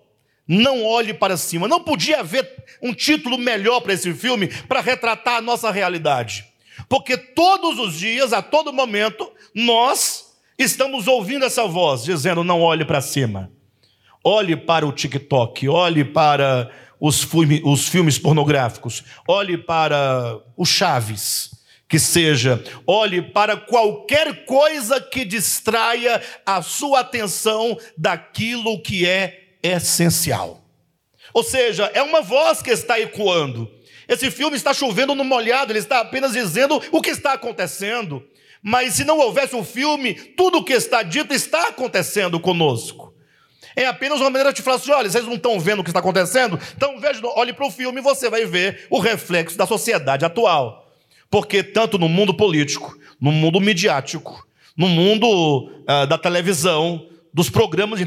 [0.49, 1.69] não olhe para cima.
[1.69, 6.47] Não podia haver um título melhor para esse filme para retratar a nossa realidade.
[6.89, 12.85] Porque todos os dias, a todo momento, nós estamos ouvindo essa voz dizendo: não olhe
[12.85, 13.53] para cima.
[14.25, 21.51] Olhe para o TikTok, olhe para os, filme, os filmes pornográficos, olhe para o Chaves,
[21.89, 30.63] que seja, olhe para qualquer coisa que distraia a sua atenção daquilo que é essencial.
[31.33, 33.71] Ou seja, é uma voz que está ecoando.
[34.09, 38.25] Esse filme está chovendo no molhado, ele está apenas dizendo o que está acontecendo.
[38.63, 43.15] Mas se não houvesse o um filme, tudo o que está dito está acontecendo conosco.
[43.77, 46.01] É apenas uma maneira de falar assim: olha, vocês não estão vendo o que está
[46.01, 46.59] acontecendo?
[46.77, 50.91] Então veja, olhe para o filme e você vai ver o reflexo da sociedade atual.
[51.31, 54.45] Porque tanto no mundo político, no mundo midiático,
[54.77, 58.07] no mundo uh, da televisão, dos programas de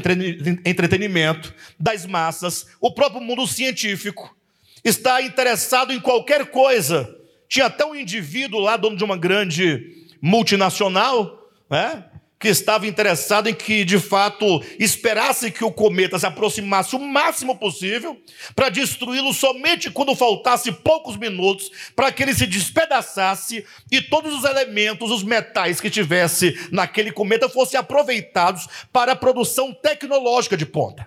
[0.64, 4.36] entretenimento, das massas, o próprio mundo científico
[4.84, 7.08] está interessado em qualquer coisa.
[7.48, 12.04] Tinha até um indivíduo lá, dono de uma grande multinacional, né?
[12.42, 17.56] Que estava interessado em que, de fato, esperasse que o cometa se aproximasse o máximo
[17.56, 18.20] possível,
[18.56, 24.42] para destruí-lo somente quando faltasse poucos minutos, para que ele se despedaçasse e todos os
[24.42, 31.06] elementos, os metais que tivesse naquele cometa fossem aproveitados para a produção tecnológica de ponta.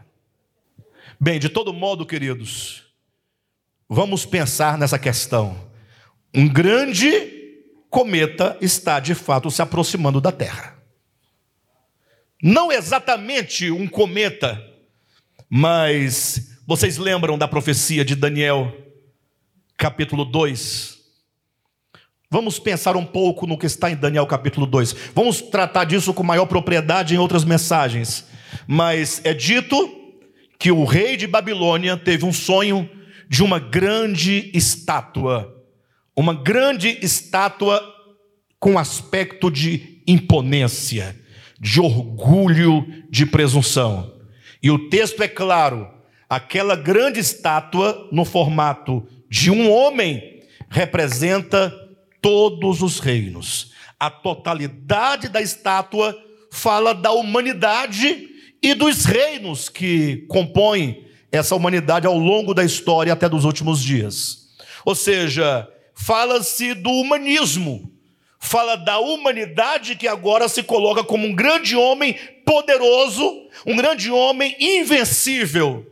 [1.19, 2.83] Bem, de todo modo, queridos,
[3.89, 5.69] vamos pensar nessa questão.
[6.33, 7.09] Um grande
[7.89, 10.74] cometa está, de fato, se aproximando da Terra.
[12.41, 14.61] Não exatamente um cometa,
[15.49, 18.75] mas vocês lembram da profecia de Daniel,
[19.77, 20.95] capítulo 2?
[22.29, 24.93] Vamos pensar um pouco no que está em Daniel capítulo 2.
[25.15, 28.25] Vamos tratar disso com maior propriedade em outras mensagens.
[28.67, 29.75] Mas é dito
[30.59, 32.89] que o rei de Babilônia teve um sonho
[33.29, 35.55] de uma grande estátua.
[36.15, 37.81] Uma grande estátua
[38.59, 41.23] com aspecto de imponência
[41.65, 44.13] de orgulho, de presunção.
[44.61, 45.89] E o texto é claro:
[46.29, 51.73] aquela grande estátua, no formato de um homem, representa
[52.21, 53.71] todos os reinos.
[53.99, 56.15] A totalidade da estátua
[56.51, 58.29] fala da humanidade
[58.61, 64.49] e dos reinos que compõem essa humanidade ao longo da história até dos últimos dias.
[64.85, 67.91] Ou seja, fala-se do humanismo,
[68.45, 73.23] fala da humanidade que agora se coloca como um grande homem poderoso,
[73.65, 75.85] um grande homem invencível.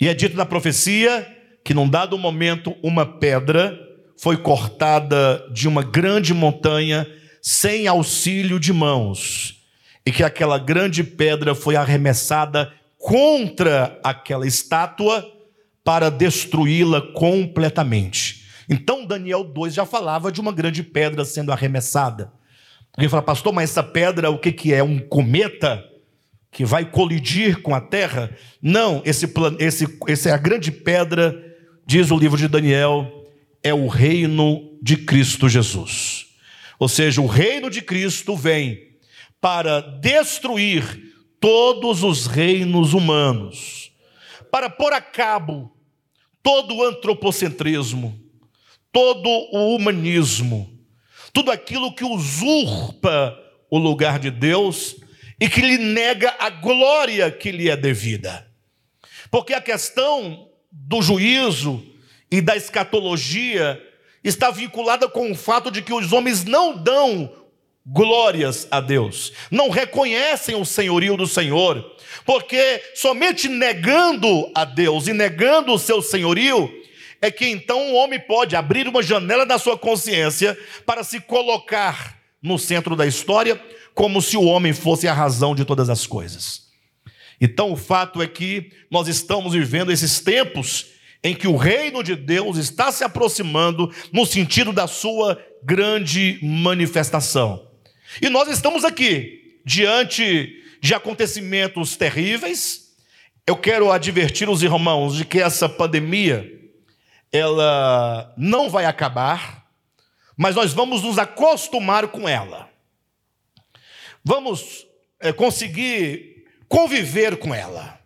[0.00, 1.26] E é dito na profecia
[1.62, 3.78] que num dado momento uma pedra
[4.18, 7.06] foi cortada de uma grande montanha
[7.42, 9.62] sem auxílio de mãos,
[10.04, 15.24] e que aquela grande pedra foi arremessada contra aquela estátua
[15.84, 18.45] para destruí-la completamente.
[18.68, 22.32] Então Daniel 2 já falava de uma grande pedra sendo arremessada.
[22.96, 24.82] Alguém fala, pastor, mas essa pedra o que, que é?
[24.82, 25.84] Um cometa
[26.50, 28.34] que vai colidir com a terra?
[28.62, 31.36] Não, esse, esse, essa é a grande pedra,
[31.86, 33.26] diz o livro de Daniel,
[33.62, 36.26] é o reino de Cristo Jesus.
[36.78, 38.86] Ou seja, o reino de Cristo vem
[39.40, 43.92] para destruir todos os reinos humanos,
[44.50, 45.70] para pôr a cabo
[46.42, 48.18] todo o antropocentrismo,
[48.92, 50.72] todo o humanismo,
[51.32, 53.36] tudo aquilo que usurpa
[53.70, 54.96] o lugar de Deus
[55.40, 58.46] e que lhe nega a glória que lhe é devida.
[59.30, 61.84] Porque a questão do juízo
[62.30, 63.80] e da escatologia
[64.22, 67.32] está vinculada com o fato de que os homens não dão
[67.86, 75.12] glórias a Deus, não reconhecem o senhorio do Senhor, porque somente negando a Deus e
[75.12, 76.68] negando o seu senhorio,
[77.20, 82.18] é que então o homem pode abrir uma janela da sua consciência para se colocar
[82.42, 83.60] no centro da história,
[83.94, 86.66] como se o homem fosse a razão de todas as coisas.
[87.40, 90.86] Então o fato é que nós estamos vivendo esses tempos
[91.22, 97.66] em que o reino de Deus está se aproximando no sentido da sua grande manifestação.
[98.22, 102.92] E nós estamos aqui diante de acontecimentos terríveis.
[103.46, 106.55] Eu quero advertir os irmãos de que essa pandemia
[107.36, 109.66] ela não vai acabar,
[110.36, 112.68] mas nós vamos nos acostumar com ela.
[114.24, 114.86] Vamos
[115.20, 117.98] é, conseguir conviver com ela.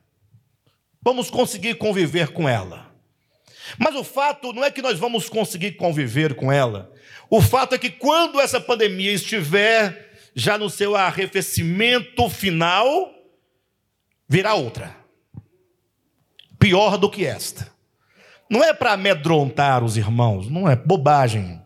[1.02, 2.94] Vamos conseguir conviver com ela.
[3.78, 6.92] Mas o fato não é que nós vamos conseguir conviver com ela.
[7.28, 13.12] O fato é que quando essa pandemia estiver já no seu arrefecimento final,
[14.28, 14.96] virá outra.
[16.58, 17.72] Pior do que esta.
[18.50, 21.62] Não é para amedrontar os irmãos, não é bobagem.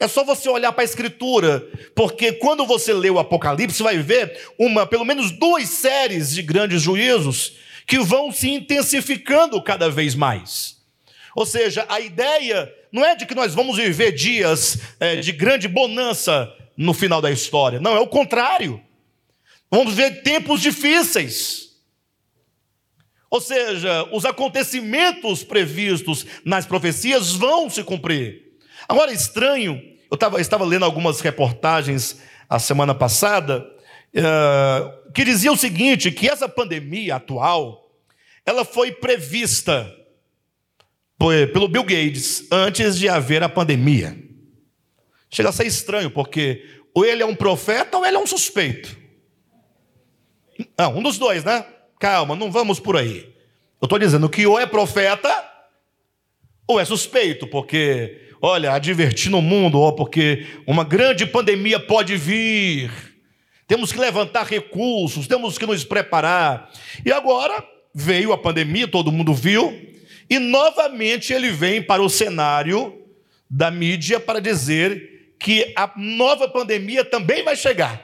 [0.00, 1.60] É só você olhar para a escritura,
[1.94, 6.80] porque quando você lê o Apocalipse, vai ver uma, pelo menos duas séries de grandes
[6.80, 7.52] juízos
[7.86, 10.78] que vão se intensificando cada vez mais.
[11.36, 15.68] Ou seja, a ideia não é de que nós vamos viver dias é, de grande
[15.68, 17.78] bonança no final da história.
[17.78, 18.80] Não, é o contrário.
[19.70, 21.71] Vamos ver tempos difíceis.
[23.32, 28.58] Ou seja, os acontecimentos previstos nas profecias vão se cumprir.
[28.86, 29.80] Agora, estranho,
[30.10, 33.66] eu tava, estava lendo algumas reportagens a semana passada,
[34.14, 37.90] uh, que dizia o seguinte: que essa pandemia atual,
[38.44, 39.90] ela foi prevista
[41.54, 44.14] pelo Bill Gates antes de haver a pandemia.
[45.30, 48.94] Chega a ser estranho, porque ou ele é um profeta ou ele é um suspeito.
[50.76, 51.64] Ah, um dos dois, né?
[52.02, 53.32] Calma, não vamos por aí.
[53.80, 55.30] Eu estou dizendo que ou é profeta
[56.66, 62.90] ou é suspeito, porque, olha, advertindo o mundo, ó, porque uma grande pandemia pode vir.
[63.68, 66.72] Temos que levantar recursos, temos que nos preparar.
[67.06, 69.72] E agora veio a pandemia, todo mundo viu,
[70.28, 73.00] e novamente ele vem para o cenário
[73.48, 78.02] da mídia para dizer que a nova pandemia também vai chegar.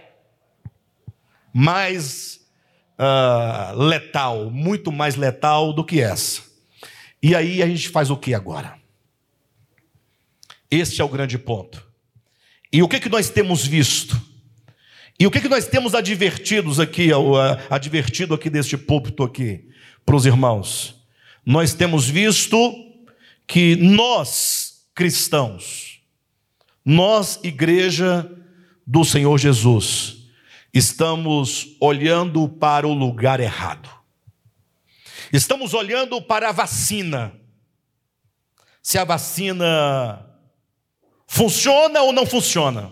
[1.53, 2.38] Mais
[2.99, 6.42] uh, letal, muito mais letal do que essa.
[7.22, 8.78] E aí a gente faz o que agora?
[10.70, 11.84] Este é o grande ponto.
[12.72, 14.20] E o que, que nós temos visto?
[15.18, 17.11] E o que, que nós temos advertidos aqui,
[17.70, 19.68] advertido aqui deste púlpito aqui,
[20.05, 20.99] para os irmãos?
[21.49, 22.59] nós temos visto
[23.46, 26.03] que nós, cristãos,
[26.84, 28.30] nós, igreja
[28.86, 30.18] do Senhor Jesus,
[30.73, 33.89] estamos olhando para o lugar errado.
[35.33, 37.33] Estamos olhando para a vacina.
[38.83, 40.27] Se a vacina
[41.27, 42.91] funciona ou não funciona.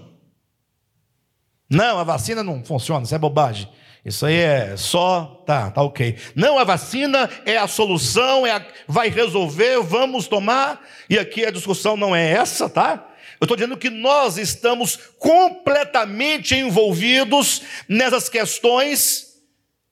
[1.68, 3.68] Não, a vacina não funciona, isso é bobagem.
[4.04, 6.16] Isso aí é só, tá, tá ok.
[6.36, 10.80] Não, a vacina é a solução, é a, vai resolver, vamos tomar.
[11.10, 13.04] E aqui a discussão não é essa, tá?
[13.40, 19.36] Eu estou dizendo que nós estamos completamente envolvidos nessas questões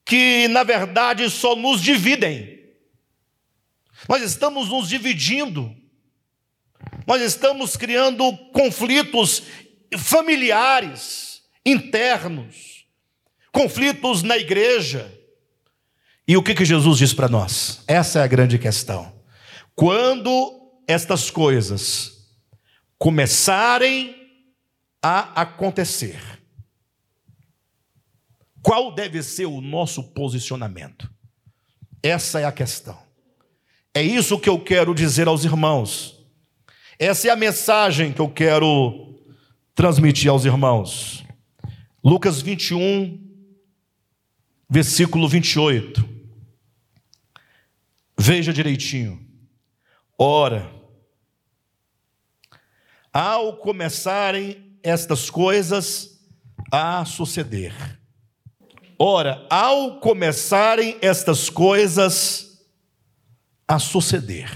[0.05, 2.59] que, na verdade, só nos dividem.
[4.09, 5.75] Nós estamos nos dividindo.
[7.05, 9.43] Nós estamos criando conflitos
[9.97, 12.75] familiares, internos
[13.55, 15.09] conflitos na igreja.
[16.27, 17.81] E o que, que Jesus diz para nós?
[17.87, 19.13] Essa é a grande questão.
[19.73, 22.14] Quando estas coisas
[22.97, 24.15] começarem
[25.01, 26.19] a acontecer,
[28.61, 31.07] qual deve ser o nosso posicionamento?
[32.01, 32.97] Essa é a questão.
[33.93, 36.19] É isso que eu quero dizer aos irmãos.
[36.97, 39.19] Essa é a mensagem que eu quero
[39.75, 41.23] transmitir aos irmãos.
[42.03, 43.19] Lucas 21,
[44.69, 46.07] versículo 28.
[48.17, 49.23] Veja direitinho.
[50.17, 50.71] Ora,
[53.15, 56.19] ao começarem estas coisas
[56.69, 57.73] a suceder.
[58.99, 62.59] Ora, ao começarem estas coisas
[63.65, 64.51] a suceder.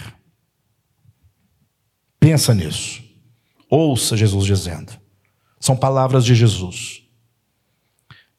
[2.19, 3.01] Pensa nisso.
[3.69, 4.91] Ouça Jesus dizendo.
[5.57, 7.03] São palavras de Jesus.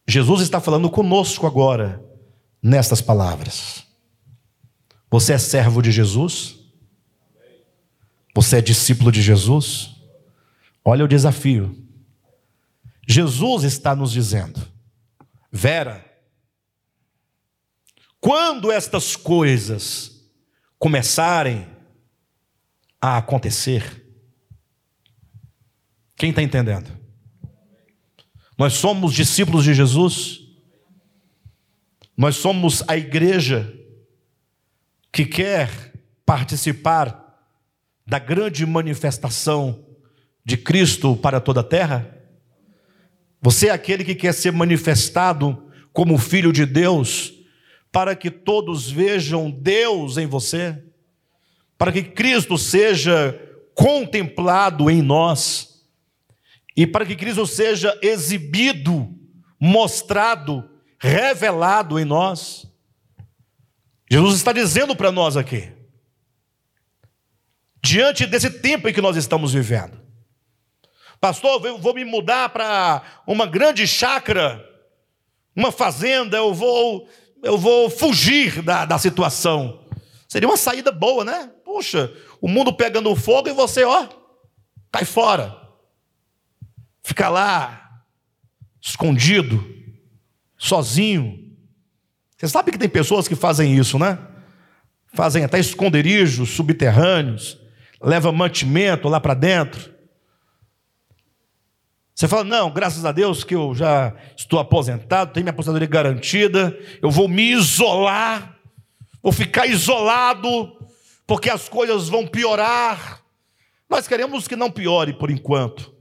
[0.06, 2.04] Jesus está falando conosco agora,
[2.62, 3.84] nestas palavras.
[5.10, 6.58] Você é servo de Jesus?
[8.34, 9.89] Você é discípulo de Jesus?
[10.84, 11.76] Olha o desafio.
[13.06, 14.60] Jesus está nos dizendo:
[15.50, 16.04] Vera,
[18.20, 20.30] quando estas coisas
[20.78, 21.66] começarem
[23.00, 24.06] a acontecer,
[26.16, 26.90] quem está entendendo?
[28.56, 30.40] Nós somos discípulos de Jesus,
[32.16, 33.74] nós somos a igreja
[35.10, 35.92] que quer
[36.24, 37.26] participar
[38.06, 39.89] da grande manifestação
[40.45, 42.18] de Cristo para toda a terra?
[43.43, 47.32] Você é aquele que quer ser manifestado como filho de Deus,
[47.91, 50.82] para que todos vejam Deus em você,
[51.76, 53.38] para que Cristo seja
[53.74, 55.84] contemplado em nós,
[56.76, 59.09] e para que Cristo seja exibido,
[59.59, 62.66] mostrado, revelado em nós.
[64.11, 65.72] Jesus está dizendo para nós aqui,
[67.82, 70.01] diante desse tempo em que nós estamos vivendo,
[71.20, 74.64] pastor, eu vou me mudar para uma grande chácara,
[75.54, 77.08] uma fazenda, eu vou,
[77.42, 79.84] eu vou fugir da, da situação.
[80.28, 81.50] Seria uma saída boa, né?
[81.64, 84.08] Puxa, o mundo pegando fogo e você, ó,
[84.90, 85.56] cai fora.
[87.02, 88.02] Fica lá,
[88.80, 89.64] escondido,
[90.56, 91.40] sozinho,
[92.40, 94.18] você sabe que tem pessoas que fazem isso, né?
[95.12, 97.58] Fazem até esconderijos subterrâneos,
[98.00, 99.92] leva mantimento lá para dentro.
[102.20, 106.78] Você fala, não, graças a Deus que eu já estou aposentado, tenho minha aposentadoria garantida,
[107.00, 108.58] eu vou me isolar,
[109.22, 110.70] vou ficar isolado,
[111.26, 113.22] porque as coisas vão piorar.
[113.88, 115.94] Nós queremos que não piore por enquanto,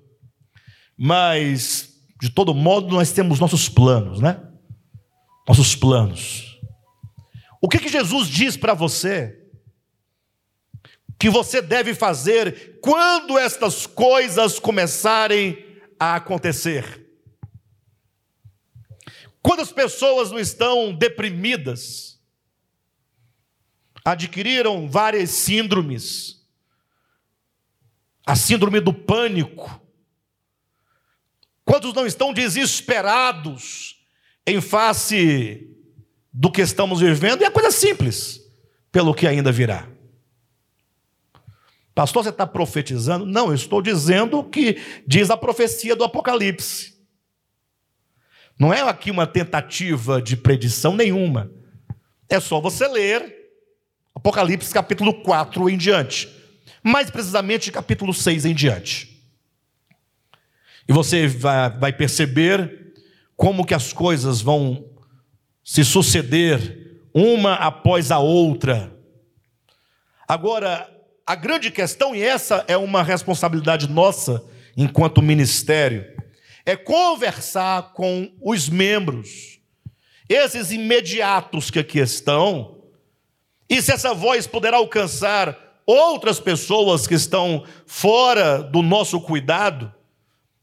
[0.98, 1.88] mas
[2.20, 4.42] de todo modo nós temos nossos planos, né?
[5.48, 6.60] nossos planos.
[7.62, 9.40] O que, que Jesus diz para você?
[11.18, 15.69] Que você deve fazer quando estas coisas começarem
[16.00, 17.08] a acontecer.
[19.42, 22.20] Quando as pessoas não estão deprimidas,
[24.04, 26.46] adquiriram várias síndromes,
[28.26, 29.82] a síndrome do pânico,
[31.66, 34.00] quantos não estão desesperados,
[34.46, 35.68] em face
[36.34, 38.42] do que estamos vivendo, e é coisa simples,
[38.92, 39.88] pelo que ainda virá.
[42.00, 43.26] Pastor, você está profetizando?
[43.26, 46.94] Não, eu estou dizendo o que diz a profecia do Apocalipse.
[48.58, 51.52] Não é aqui uma tentativa de predição nenhuma.
[52.30, 53.52] É só você ler
[54.16, 56.30] Apocalipse capítulo 4 em diante.
[56.82, 59.22] Mais precisamente capítulo 6 em diante.
[60.88, 62.94] E você vai, perceber
[63.36, 64.90] como que as coisas vão
[65.66, 68.98] se suceder uma após a outra.
[70.26, 70.99] Agora,
[71.30, 74.44] a grande questão, e essa é uma responsabilidade nossa
[74.76, 76.04] enquanto ministério,
[76.66, 79.60] é conversar com os membros,
[80.28, 82.80] esses imediatos que aqui estão,
[83.70, 85.56] e se essa voz puder alcançar
[85.86, 89.94] outras pessoas que estão fora do nosso cuidado,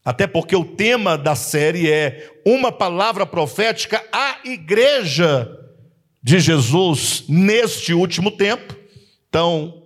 [0.03, 5.49] até porque o tema da série é uma palavra profética à igreja
[6.21, 8.75] de Jesus neste último tempo.
[9.29, 9.76] Então,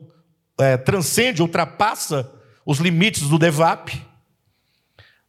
[0.62, 2.32] é, transcende, ultrapassa
[2.66, 4.02] os limites do DEVAP.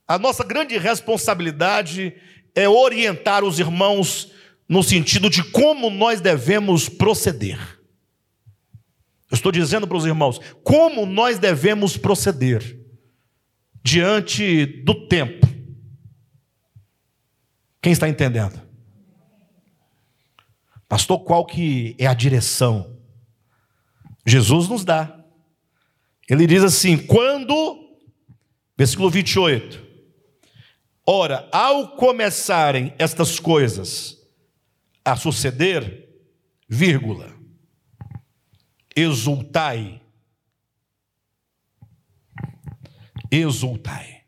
[0.06, 2.14] A nossa grande responsabilidade
[2.54, 4.30] é orientar os irmãos
[4.68, 7.58] no sentido de como nós devemos proceder.
[9.30, 12.78] Eu estou dizendo para os irmãos como nós devemos proceder
[13.82, 15.46] diante do tempo.
[17.80, 18.60] Quem está entendendo?
[20.88, 22.98] Pastor, qual que é a direção?
[24.26, 25.21] Jesus nos dá.
[26.28, 27.98] Ele diz assim: quando,
[28.76, 29.84] versículo 28,
[31.06, 34.18] ora, ao começarem estas coisas
[35.04, 36.08] a suceder,
[36.68, 37.32] vírgula,
[38.94, 40.02] exultai
[43.32, 44.24] exultai.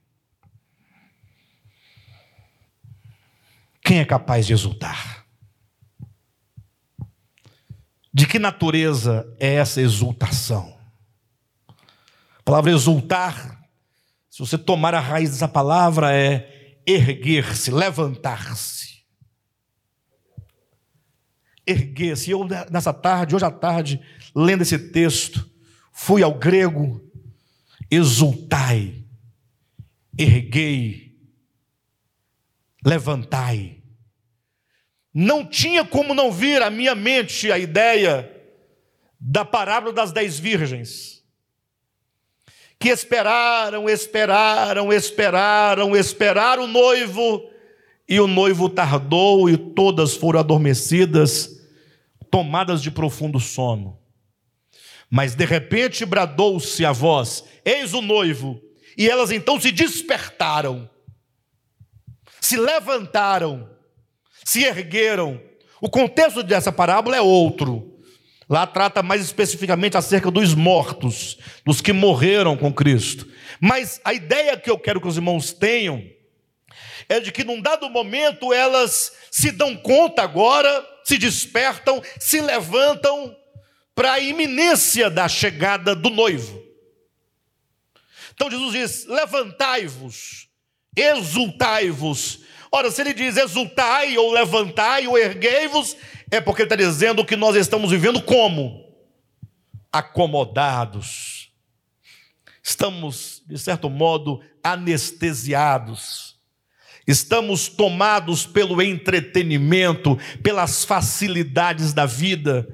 [3.83, 5.27] Quem é capaz de exultar?
[8.13, 10.74] De que natureza é essa exultação?
[12.45, 13.59] A palavra exultar,
[14.29, 19.03] se você tomar a raiz dessa palavra, é erguer-se, levantar-se.
[21.67, 22.31] Erguer-se.
[22.31, 23.99] Eu, nessa tarde, hoje à tarde,
[24.37, 25.51] lendo esse texto,
[25.91, 27.03] fui ao grego
[27.91, 29.07] exultai,
[30.19, 31.17] erguei,
[32.85, 33.83] levantai.
[35.15, 38.31] Não tinha como não vir à minha mente a ideia
[39.19, 41.24] da parábola das dez virgens.
[42.85, 47.49] Que esperaram, esperaram, esperaram, esperaram o noivo,
[48.07, 51.63] e o noivo tardou e todas foram adormecidas,
[52.31, 53.99] tomadas de profundo sono.
[55.09, 58.61] Mas de repente bradou-se a voz: Eis o noivo.
[58.99, 60.89] E elas então se despertaram,
[62.39, 63.67] se levantaram,
[64.45, 65.41] se ergueram.
[65.81, 67.94] O contexto dessa parábola é outro.
[68.49, 73.27] Lá trata mais especificamente acerca dos mortos, dos que morreram com Cristo.
[73.61, 76.05] Mas a ideia que eu quero que os irmãos tenham
[77.09, 83.35] é de que num dado momento elas se dão conta agora, se despertam, se levantam
[83.95, 86.63] para a iminência da chegada do noivo.
[88.35, 90.49] Então Jesus diz: levantai-vos,
[90.97, 92.41] exultai-vos.
[92.71, 95.97] Ora, se ele diz exultai, ou levantai, ou erguei-vos,
[96.31, 98.85] é porque ele está dizendo que nós estamos vivendo como?
[99.93, 101.53] Acomodados.
[102.63, 106.35] Estamos, de certo modo, anestesiados.
[107.07, 112.67] Estamos tomados pelo entretenimento, pelas facilidades da vida.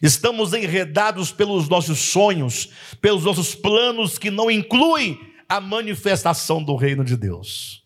[0.00, 7.04] Estamos enredados pelos nossos sonhos, pelos nossos planos que não incluem a manifestação do reino
[7.04, 7.84] de Deus.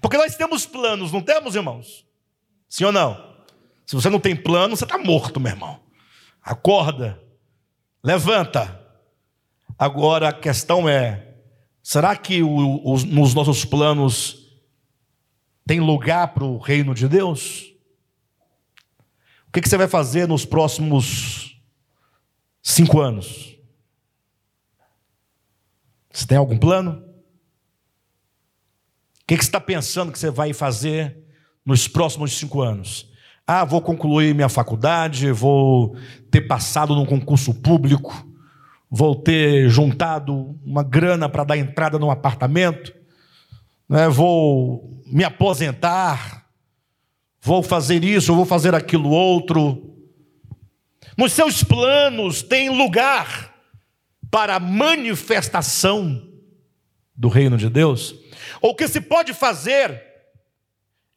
[0.00, 2.06] Porque nós temos planos, não temos, irmãos?
[2.68, 3.25] Sim ou não?
[3.86, 5.80] Se você não tem plano, você está morto, meu irmão.
[6.42, 7.22] Acorda,
[8.02, 8.84] levanta.
[9.78, 11.36] Agora a questão é:
[11.82, 14.44] será que o, os, nos nossos planos
[15.64, 17.72] tem lugar para o reino de Deus?
[19.48, 21.60] O que, que você vai fazer nos próximos
[22.60, 23.56] cinco anos?
[26.12, 27.04] Você tem algum plano?
[29.22, 31.24] O que, que você está pensando que você vai fazer
[31.64, 33.10] nos próximos cinco anos?
[33.46, 35.96] Ah, vou concluir minha faculdade, vou
[36.32, 38.26] ter passado num concurso público,
[38.90, 42.92] vou ter juntado uma grana para dar entrada num apartamento,
[43.88, 44.08] né?
[44.08, 46.44] vou me aposentar,
[47.40, 49.94] vou fazer isso, vou fazer aquilo outro.
[51.16, 53.54] Nos seus planos tem lugar
[54.28, 56.20] para manifestação
[57.14, 58.14] do reino de Deus?
[58.60, 60.02] Ou o que se pode fazer?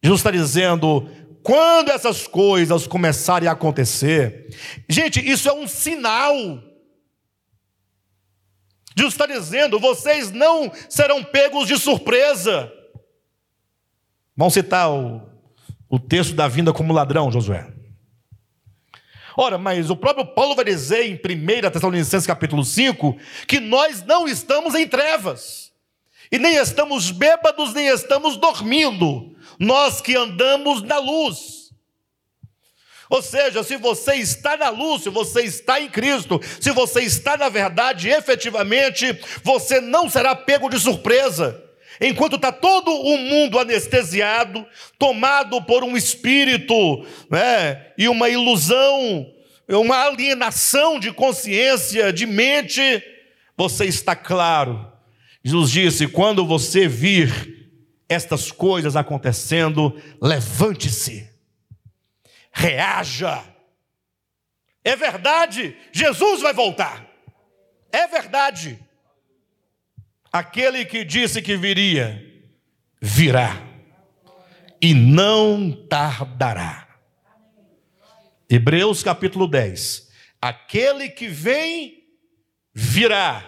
[0.01, 1.09] Jesus está dizendo:
[1.43, 4.55] quando essas coisas começarem a acontecer,
[4.87, 6.35] gente, isso é um sinal.
[8.95, 12.71] Jesus está dizendo: vocês não serão pegos de surpresa.
[14.35, 15.21] Vamos citar o,
[15.89, 17.73] o texto da vinda como ladrão, Josué.
[19.37, 23.17] Ora, mas o próprio Paulo vai dizer em 1 Tessalonicenses capítulo 5
[23.47, 25.71] que nós não estamos em trevas,
[26.29, 31.59] e nem estamos bêbados, nem estamos dormindo, nós que andamos na luz.
[33.09, 37.35] Ou seja, se você está na luz, se você está em Cristo, se você está
[37.35, 41.61] na verdade, efetivamente, você não será pego de surpresa.
[41.99, 44.65] Enquanto está todo o mundo anestesiado,
[44.97, 46.73] tomado por um espírito
[47.29, 49.27] né, e uma ilusão,
[49.67, 53.03] uma alienação de consciência, de mente,
[53.57, 54.87] você está claro.
[55.43, 57.58] Jesus disse: quando você vir
[58.09, 61.29] estas coisas acontecendo, levante-se,
[62.51, 63.43] reaja.
[64.83, 67.07] É verdade, Jesus vai voltar.
[67.91, 68.83] É verdade.
[70.31, 72.19] Aquele que disse que viria,
[72.99, 73.61] virá
[74.81, 76.87] e não tardará.
[78.49, 80.09] Hebreus capítulo 10.
[80.41, 82.03] Aquele que vem,
[82.73, 83.43] virá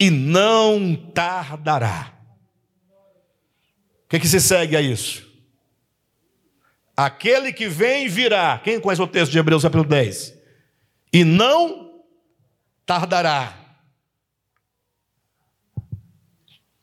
[0.00, 2.17] e não tardará.
[4.08, 5.28] O que, que se segue a isso?
[6.96, 8.58] Aquele que vem virá.
[8.58, 10.34] Quem conhece o texto de Hebreus capítulo 10?
[11.12, 12.02] E não
[12.86, 13.54] tardará.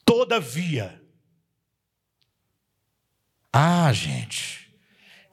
[0.05, 1.01] Todavia.
[3.51, 4.71] Ah, gente.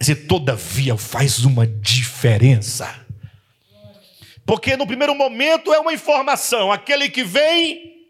[0.00, 3.06] Esse todavia faz uma diferença.
[4.46, 8.08] Porque no primeiro momento é uma informação: aquele que vem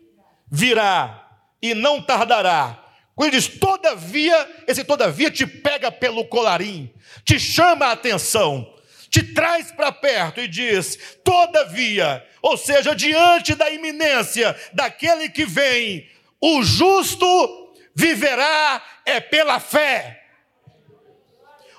[0.49, 1.29] virá
[1.61, 2.82] e não tardará.
[3.15, 6.93] Quando ele diz todavia, esse todavia te pega pelo colarinho,
[7.25, 8.75] te chama a atenção,
[9.11, 16.09] te traz para perto e diz: todavia, ou seja, diante da iminência daquele que vem,
[16.41, 20.21] o justo viverá é pela fé.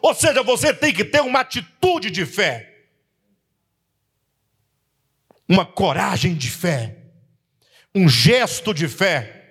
[0.02, 2.86] Ou seja, você tem que ter uma atitude de fé,
[5.50, 6.98] uma coragem de fé,
[7.96, 9.43] um gesto de fé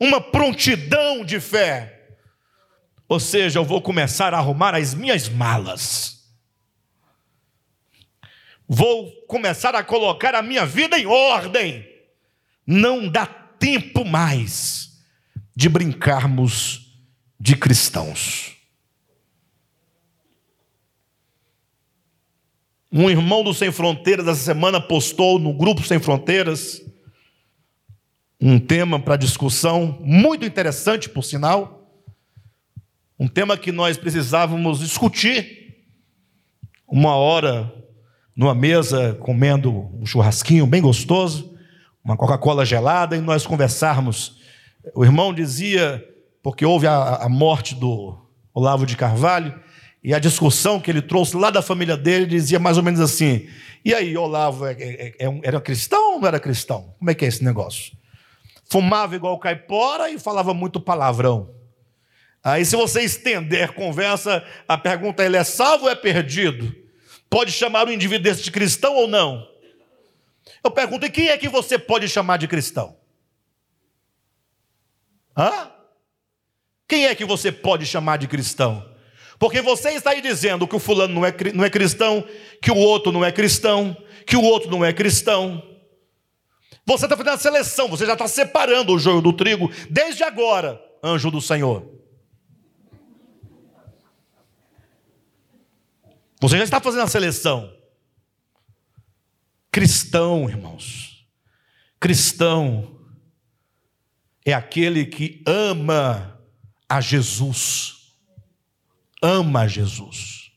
[0.00, 2.16] uma prontidão de fé.
[3.06, 6.24] Ou seja, eu vou começar a arrumar as minhas malas.
[8.66, 11.88] Vou começar a colocar a minha vida em ordem.
[12.66, 15.02] não dá tempo mais
[15.56, 16.94] de brincarmos
[17.38, 18.56] de cristãos.
[22.92, 26.80] Um irmão do Sem Fronteiras essa semana postou no grupo Sem Fronteiras
[28.40, 31.92] um tema para discussão muito interessante, por sinal.
[33.18, 35.76] Um tema que nós precisávamos discutir.
[36.88, 37.72] Uma hora
[38.34, 41.54] numa mesa comendo um churrasquinho bem gostoso,
[42.02, 44.40] uma Coca-Cola gelada e nós conversarmos.
[44.94, 46.02] O irmão dizia,
[46.42, 48.18] porque houve a, a morte do
[48.54, 49.54] Olavo de Carvalho,
[50.02, 53.46] e a discussão que ele trouxe lá da família dele dizia mais ou menos assim:
[53.84, 56.94] e aí, Olavo é, é, é, era cristão ou não era cristão?
[56.98, 57.92] Como é que é esse negócio?
[58.70, 61.52] Fumava igual caipora e falava muito palavrão.
[62.42, 66.72] Aí, se você estender conversa, a pergunta: ele é salvo ou é perdido?
[67.28, 69.44] Pode chamar o indivíduo desse de cristão ou não?
[70.62, 72.96] Eu pergunto: e quem é que você pode chamar de cristão?
[75.36, 75.72] Hã?
[76.86, 78.88] Quem é que você pode chamar de cristão?
[79.36, 82.24] Porque você está aí dizendo que o fulano não é, não é cristão,
[82.62, 83.96] que o outro não é cristão,
[84.26, 85.69] que o outro não é cristão.
[86.96, 90.82] Você está fazendo a seleção, você já está separando o joio do trigo desde agora,
[91.02, 91.88] anjo do Senhor.
[96.40, 97.72] Você já está fazendo a seleção.
[99.70, 101.28] Cristão, irmãos.
[102.00, 102.98] Cristão
[104.44, 106.40] é aquele que ama
[106.88, 108.00] a Jesus
[109.22, 110.50] ama Jesus.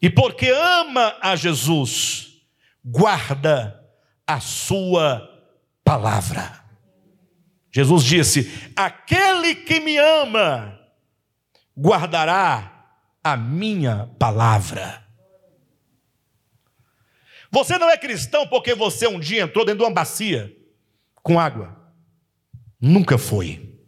[0.00, 2.42] E porque ama a Jesus,
[2.84, 3.81] guarda
[4.26, 5.28] a sua
[5.84, 6.62] palavra.
[7.70, 10.78] Jesus disse: Aquele que me ama,
[11.76, 12.72] guardará
[13.24, 15.02] a minha palavra.
[17.50, 20.54] Você não é cristão porque você um dia entrou dentro de uma bacia
[21.22, 21.78] com água.
[22.80, 23.78] Nunca foi.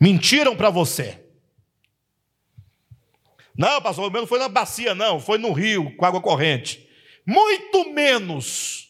[0.00, 1.22] Mentiram para você.
[3.56, 6.88] Não, pastor, o meu não foi na bacia, não, foi no rio, com água corrente.
[7.26, 8.89] Muito menos.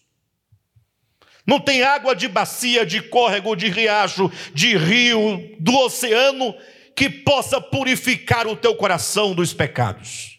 [1.47, 6.55] Não tem água de bacia, de córrego, de riacho, de rio, do oceano
[6.95, 10.39] que possa purificar o teu coração dos pecados.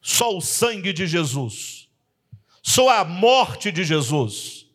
[0.00, 1.88] Só o sangue de Jesus.
[2.62, 4.66] Só a morte de Jesus.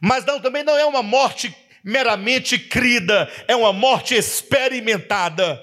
[0.00, 5.62] Mas não, também não é uma morte meramente crida, é uma morte experimentada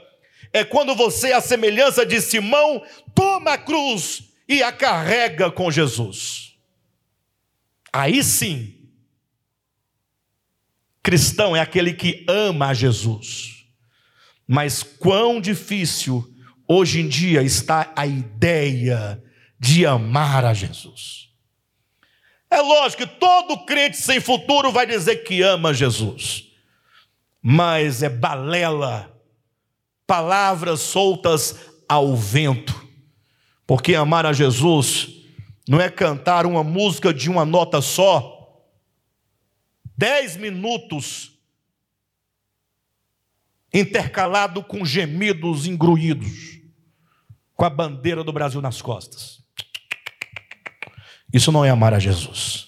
[0.53, 2.83] é quando você, a semelhança de Simão,
[3.15, 6.57] toma a cruz e a carrega com Jesus.
[7.91, 8.75] Aí sim,
[11.03, 13.65] cristão é aquele que ama a Jesus.
[14.47, 16.27] Mas quão difícil
[16.67, 19.21] hoje em dia está a ideia
[19.59, 21.29] de amar a Jesus.
[22.49, 26.45] É lógico que todo crente sem futuro vai dizer que ama Jesus,
[27.41, 29.11] mas é balela
[30.05, 31.55] palavras soltas
[31.87, 32.75] ao vento.
[33.65, 35.09] Porque amar a Jesus
[35.67, 38.40] não é cantar uma música de uma nota só,
[39.97, 41.39] dez minutos
[43.73, 46.59] intercalado com gemidos engruídos,
[47.55, 49.41] com a bandeira do Brasil nas costas.
[51.33, 52.67] Isso não é amar a Jesus.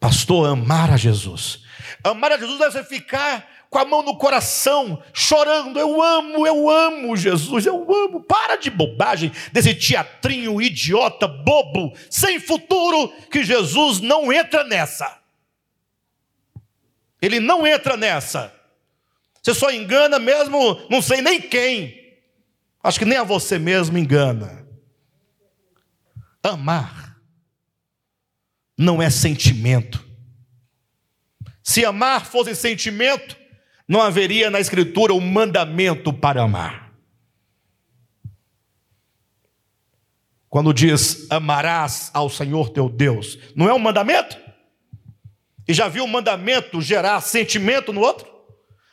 [0.00, 1.62] Pastor, amar a Jesus.
[2.02, 7.16] Amar a Jesus deve ficar com a mão no coração, chorando: Eu amo, eu amo
[7.16, 8.22] Jesus, eu amo.
[8.22, 15.17] Para de bobagem desse teatrinho idiota, bobo, sem futuro, que Jesus não entra nessa.
[17.20, 18.54] Ele não entra nessa.
[19.42, 21.98] Você só engana mesmo, não sei nem quem.
[22.82, 24.66] Acho que nem a você mesmo engana.
[26.42, 27.18] Amar
[28.76, 30.06] não é sentimento.
[31.62, 33.36] Se amar fosse sentimento,
[33.86, 36.92] não haveria na Escritura um mandamento para amar.
[40.48, 44.38] Quando diz amarás ao Senhor teu Deus, não é um mandamento?
[45.68, 48.26] E já viu o mandamento gerar sentimento no outro?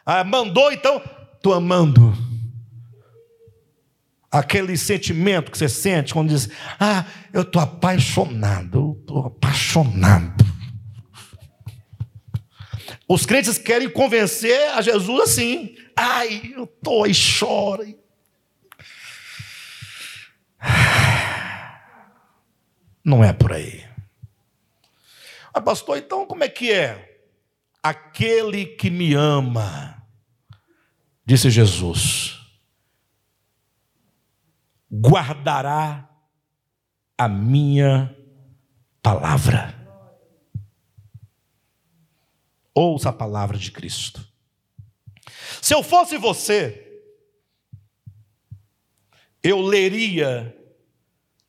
[0.05, 1.01] Ah, mandou, então,
[1.33, 2.13] estou amando.
[4.29, 10.43] Aquele sentimento que você sente quando diz, ah, eu estou apaixonado, estou apaixonado.
[13.07, 15.77] Os crentes querem convencer a Jesus assim.
[15.95, 17.85] Ai, eu estou e choro.
[23.05, 23.94] Não é por aí.
[25.55, 27.17] Ah, pastor, então como é que é?
[27.81, 30.05] Aquele que me ama,
[31.25, 32.37] disse Jesus,
[34.91, 36.09] guardará
[37.17, 38.13] a minha
[39.01, 39.73] palavra.
[42.73, 44.27] Ouça a palavra de Cristo.
[45.61, 47.01] Se eu fosse você,
[49.41, 50.53] eu leria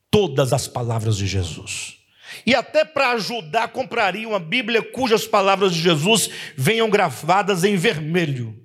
[0.09, 1.96] todas as palavras de Jesus.
[2.45, 8.61] E até para ajudar, compraria uma Bíblia cujas palavras de Jesus venham gravadas em vermelho,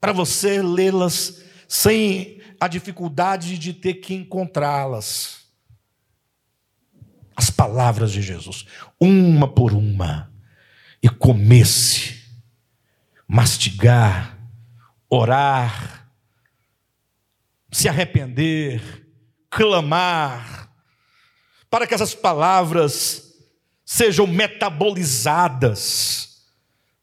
[0.00, 5.38] para você lê-las sem a dificuldade de ter que encontrá-las.
[7.36, 8.66] As palavras de Jesus,
[9.00, 10.32] uma por uma,
[11.02, 12.22] e comesse,
[13.26, 14.36] mastigar,
[15.08, 16.10] orar,
[17.70, 19.06] se arrepender,
[19.50, 20.67] clamar,
[21.70, 23.34] para que essas palavras
[23.84, 26.38] sejam metabolizadas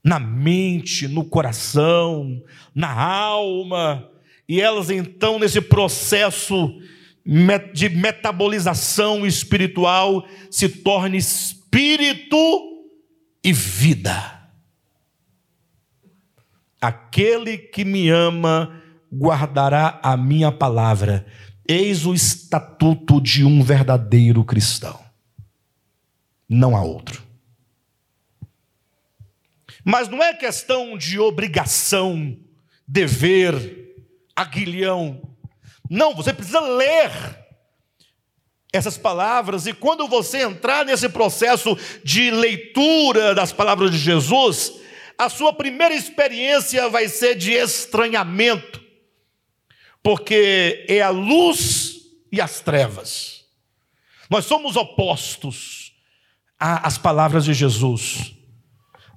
[0.04, 2.44] na mente, no coração,
[2.76, 4.12] na alma,
[4.48, 6.80] e elas então, nesse processo
[7.74, 12.38] de metabolização espiritual, se tornem espírito
[13.44, 14.48] e vida.
[16.80, 18.80] Aquele que me ama
[19.12, 21.26] guardará a minha palavra
[21.68, 25.00] Eis o estatuto de um verdadeiro cristão.
[26.48, 27.24] Não há outro.
[29.84, 32.38] Mas não é questão de obrigação,
[32.88, 33.96] dever,
[34.36, 35.22] aguilhão.
[35.90, 37.12] Não, você precisa ler
[38.72, 44.74] essas palavras, e quando você entrar nesse processo de leitura das palavras de Jesus,
[45.18, 48.85] a sua primeira experiência vai ser de estranhamento
[50.06, 51.96] porque é a luz
[52.32, 53.44] e as trevas.
[54.30, 55.94] Nós somos opostos
[56.60, 58.36] às palavras de Jesus.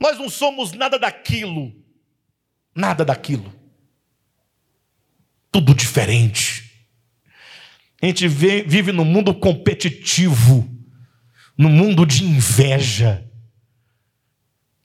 [0.00, 1.74] Nós não somos nada daquilo,
[2.74, 3.52] nada daquilo.
[5.52, 6.88] Tudo diferente.
[8.00, 10.66] A gente vive num mundo competitivo,
[11.58, 13.30] no mundo de inveja,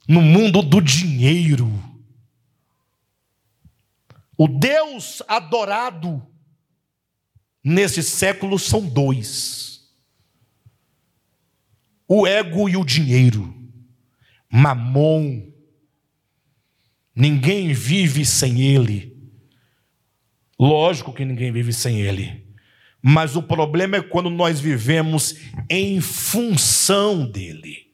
[0.06, 1.93] no mundo do dinheiro
[4.38, 6.26] o Deus adorado
[7.64, 9.92] nesse século são dois:
[12.08, 13.54] o ego e o dinheiro.
[14.50, 15.52] Mamon.
[17.16, 19.14] Ninguém vive sem ele.
[20.60, 22.44] Lógico que ninguém vive sem ele.
[23.02, 25.36] Mas o problema é quando nós vivemos
[25.70, 27.92] em função dele.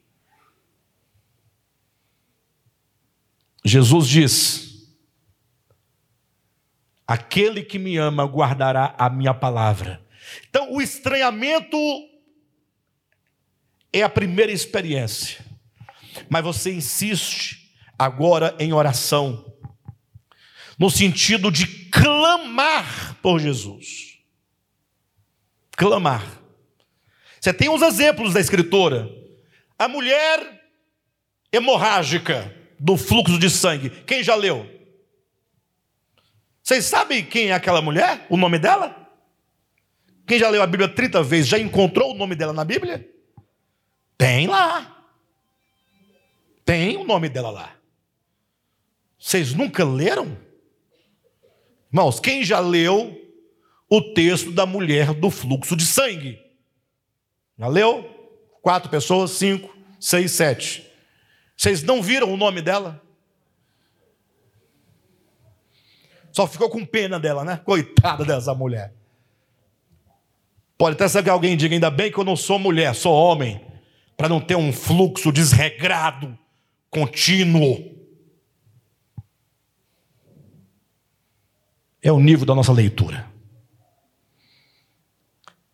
[3.66, 4.69] Jesus diz:
[7.10, 10.00] Aquele que me ama guardará a minha palavra.
[10.48, 11.76] Então, o estranhamento
[13.92, 15.44] é a primeira experiência.
[16.30, 19.44] Mas você insiste agora em oração,
[20.78, 24.20] no sentido de clamar por Jesus.
[25.72, 26.24] Clamar.
[27.42, 29.10] Você tem uns exemplos da escritora.
[29.80, 30.62] A mulher
[31.52, 33.90] hemorrágica do fluxo de sangue.
[33.90, 34.79] Quem já leu?
[36.70, 38.28] Vocês sabem quem é aquela mulher?
[38.30, 38.96] O nome dela?
[40.28, 43.10] Quem já leu a Bíblia 30 vezes, já encontrou o nome dela na Bíblia?
[44.16, 45.04] Tem lá.
[46.64, 47.76] Tem o nome dela lá.
[49.18, 50.38] Vocês nunca leram?
[51.92, 53.20] Irmãos, quem já leu
[53.90, 56.40] o texto da mulher do fluxo de sangue?
[57.58, 58.04] Já leu?
[58.62, 60.86] Quatro pessoas, cinco, seis, sete.
[61.58, 63.02] Vocês não viram o nome dela?
[66.40, 67.58] Só ficou com pena dela, né?
[67.58, 68.94] Coitada dessa mulher.
[70.78, 73.60] Pode até ser que alguém diga, ainda bem que eu não sou mulher, sou homem,
[74.16, 76.40] para não ter um fluxo desregrado,
[76.90, 77.94] contínuo.
[82.02, 83.30] É o nível da nossa leitura.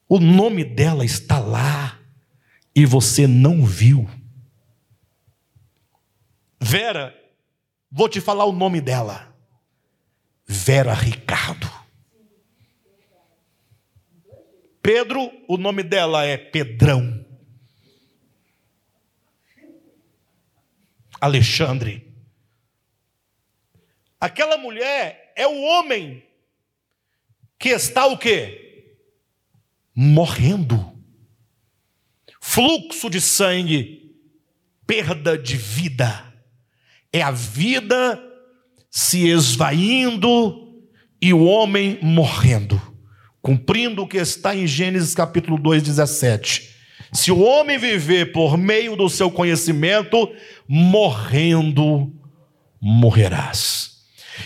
[0.10, 2.00] O nome dela está lá
[2.76, 4.10] e você não viu.
[6.60, 7.14] Vera,
[7.92, 9.35] vou te falar o nome dela.
[10.48, 11.72] Vera Ricardo.
[14.82, 17.26] Pedro, o nome dela é Pedrão.
[21.20, 22.14] Alexandre.
[24.20, 26.24] Aquela mulher é o homem
[27.58, 28.98] que está o quê?
[29.96, 30.94] Morrendo.
[32.40, 34.16] Fluxo de sangue,
[34.86, 36.32] perda de vida.
[37.12, 38.22] É a vida
[38.96, 40.74] se esvaindo
[41.22, 42.82] e o homem morrendo,
[43.42, 46.74] cumprindo o que está em Gênesis capítulo 2, 17.
[47.12, 50.34] Se o homem viver por meio do seu conhecimento,
[50.66, 52.10] morrendo,
[52.82, 53.98] morrerás.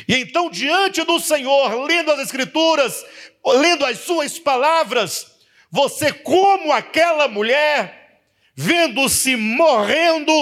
[0.08, 3.06] E então, diante do Senhor, lendo as Escrituras,
[3.45, 5.28] lendo as Suas palavras,
[5.70, 8.20] você, como aquela mulher,
[8.56, 10.34] vendo-se morrendo,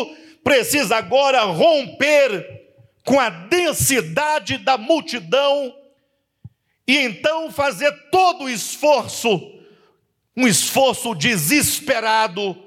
[0.46, 2.57] precisa agora romper
[3.08, 5.74] com a densidade da multidão
[6.86, 9.62] e então fazer todo o esforço,
[10.36, 12.62] um esforço desesperado,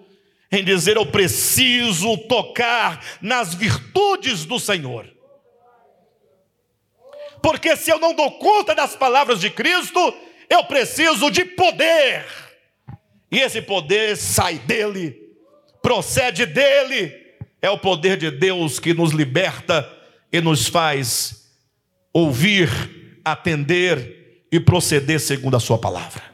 [0.51, 5.15] em dizer: Eu preciso tocar nas virtudes do Senhor.
[7.43, 10.01] Porque se eu não dou conta das palavras de Cristo,
[10.49, 12.25] eu preciso de poder.
[13.31, 15.37] E esse poder sai dele,
[15.83, 17.29] procede dele.
[17.61, 20.00] É o poder de Deus que nos liberta
[20.33, 21.51] e nos faz
[22.13, 26.31] ouvir atender e proceder segundo a Sua palavra.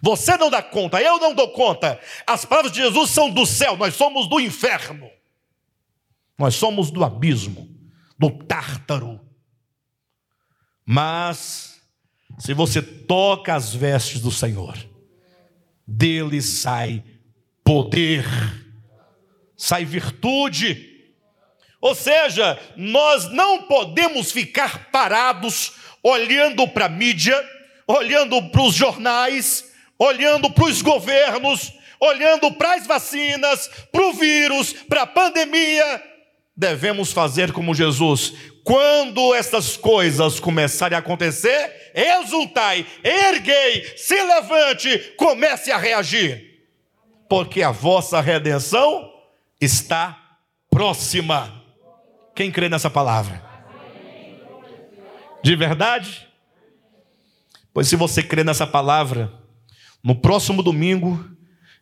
[0.00, 1.98] Você não dá conta, eu não dou conta.
[2.26, 5.10] As palavras de Jesus são do céu, nós somos do inferno,
[6.38, 7.68] nós somos do abismo,
[8.18, 9.20] do tártaro.
[10.84, 11.80] Mas,
[12.38, 14.76] se você toca as vestes do Senhor,
[15.86, 17.02] dele sai
[17.64, 18.24] poder,
[19.56, 20.95] sai virtude,
[21.86, 25.72] ou seja, nós não podemos ficar parados
[26.02, 27.40] olhando para a mídia,
[27.86, 34.72] olhando para os jornais, olhando para os governos, olhando para as vacinas, para o vírus,
[34.72, 36.02] para a pandemia.
[36.56, 38.32] Devemos fazer como Jesus.
[38.64, 46.64] Quando essas coisas começarem a acontecer, exultai, erguei, se levante, comece a reagir,
[47.28, 49.08] porque a vossa redenção
[49.60, 50.20] está
[50.68, 51.65] próxima.
[52.36, 53.42] Quem crê nessa palavra?
[55.42, 56.28] De verdade?
[57.72, 59.32] Pois se você crê nessa palavra,
[60.04, 61.34] no próximo domingo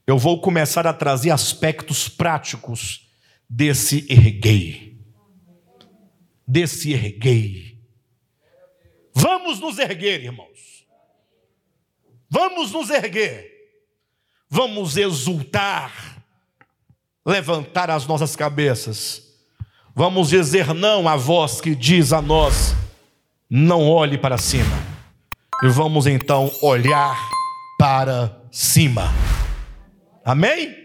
[0.07, 3.11] eu vou começar a trazer aspectos práticos
[3.51, 4.97] desse erguei.
[6.47, 7.83] Desse erguei.
[9.13, 10.87] Vamos nos erguer, irmãos.
[12.31, 13.51] Vamos nos erguer.
[14.49, 16.23] Vamos exultar,
[17.27, 19.24] levantar as nossas cabeças
[19.95, 22.75] Vamos dizer não à voz que diz a nós:
[23.49, 24.77] não olhe para cima.
[25.63, 27.17] E vamos então olhar
[27.79, 29.13] para cima.
[30.25, 30.84] Amém?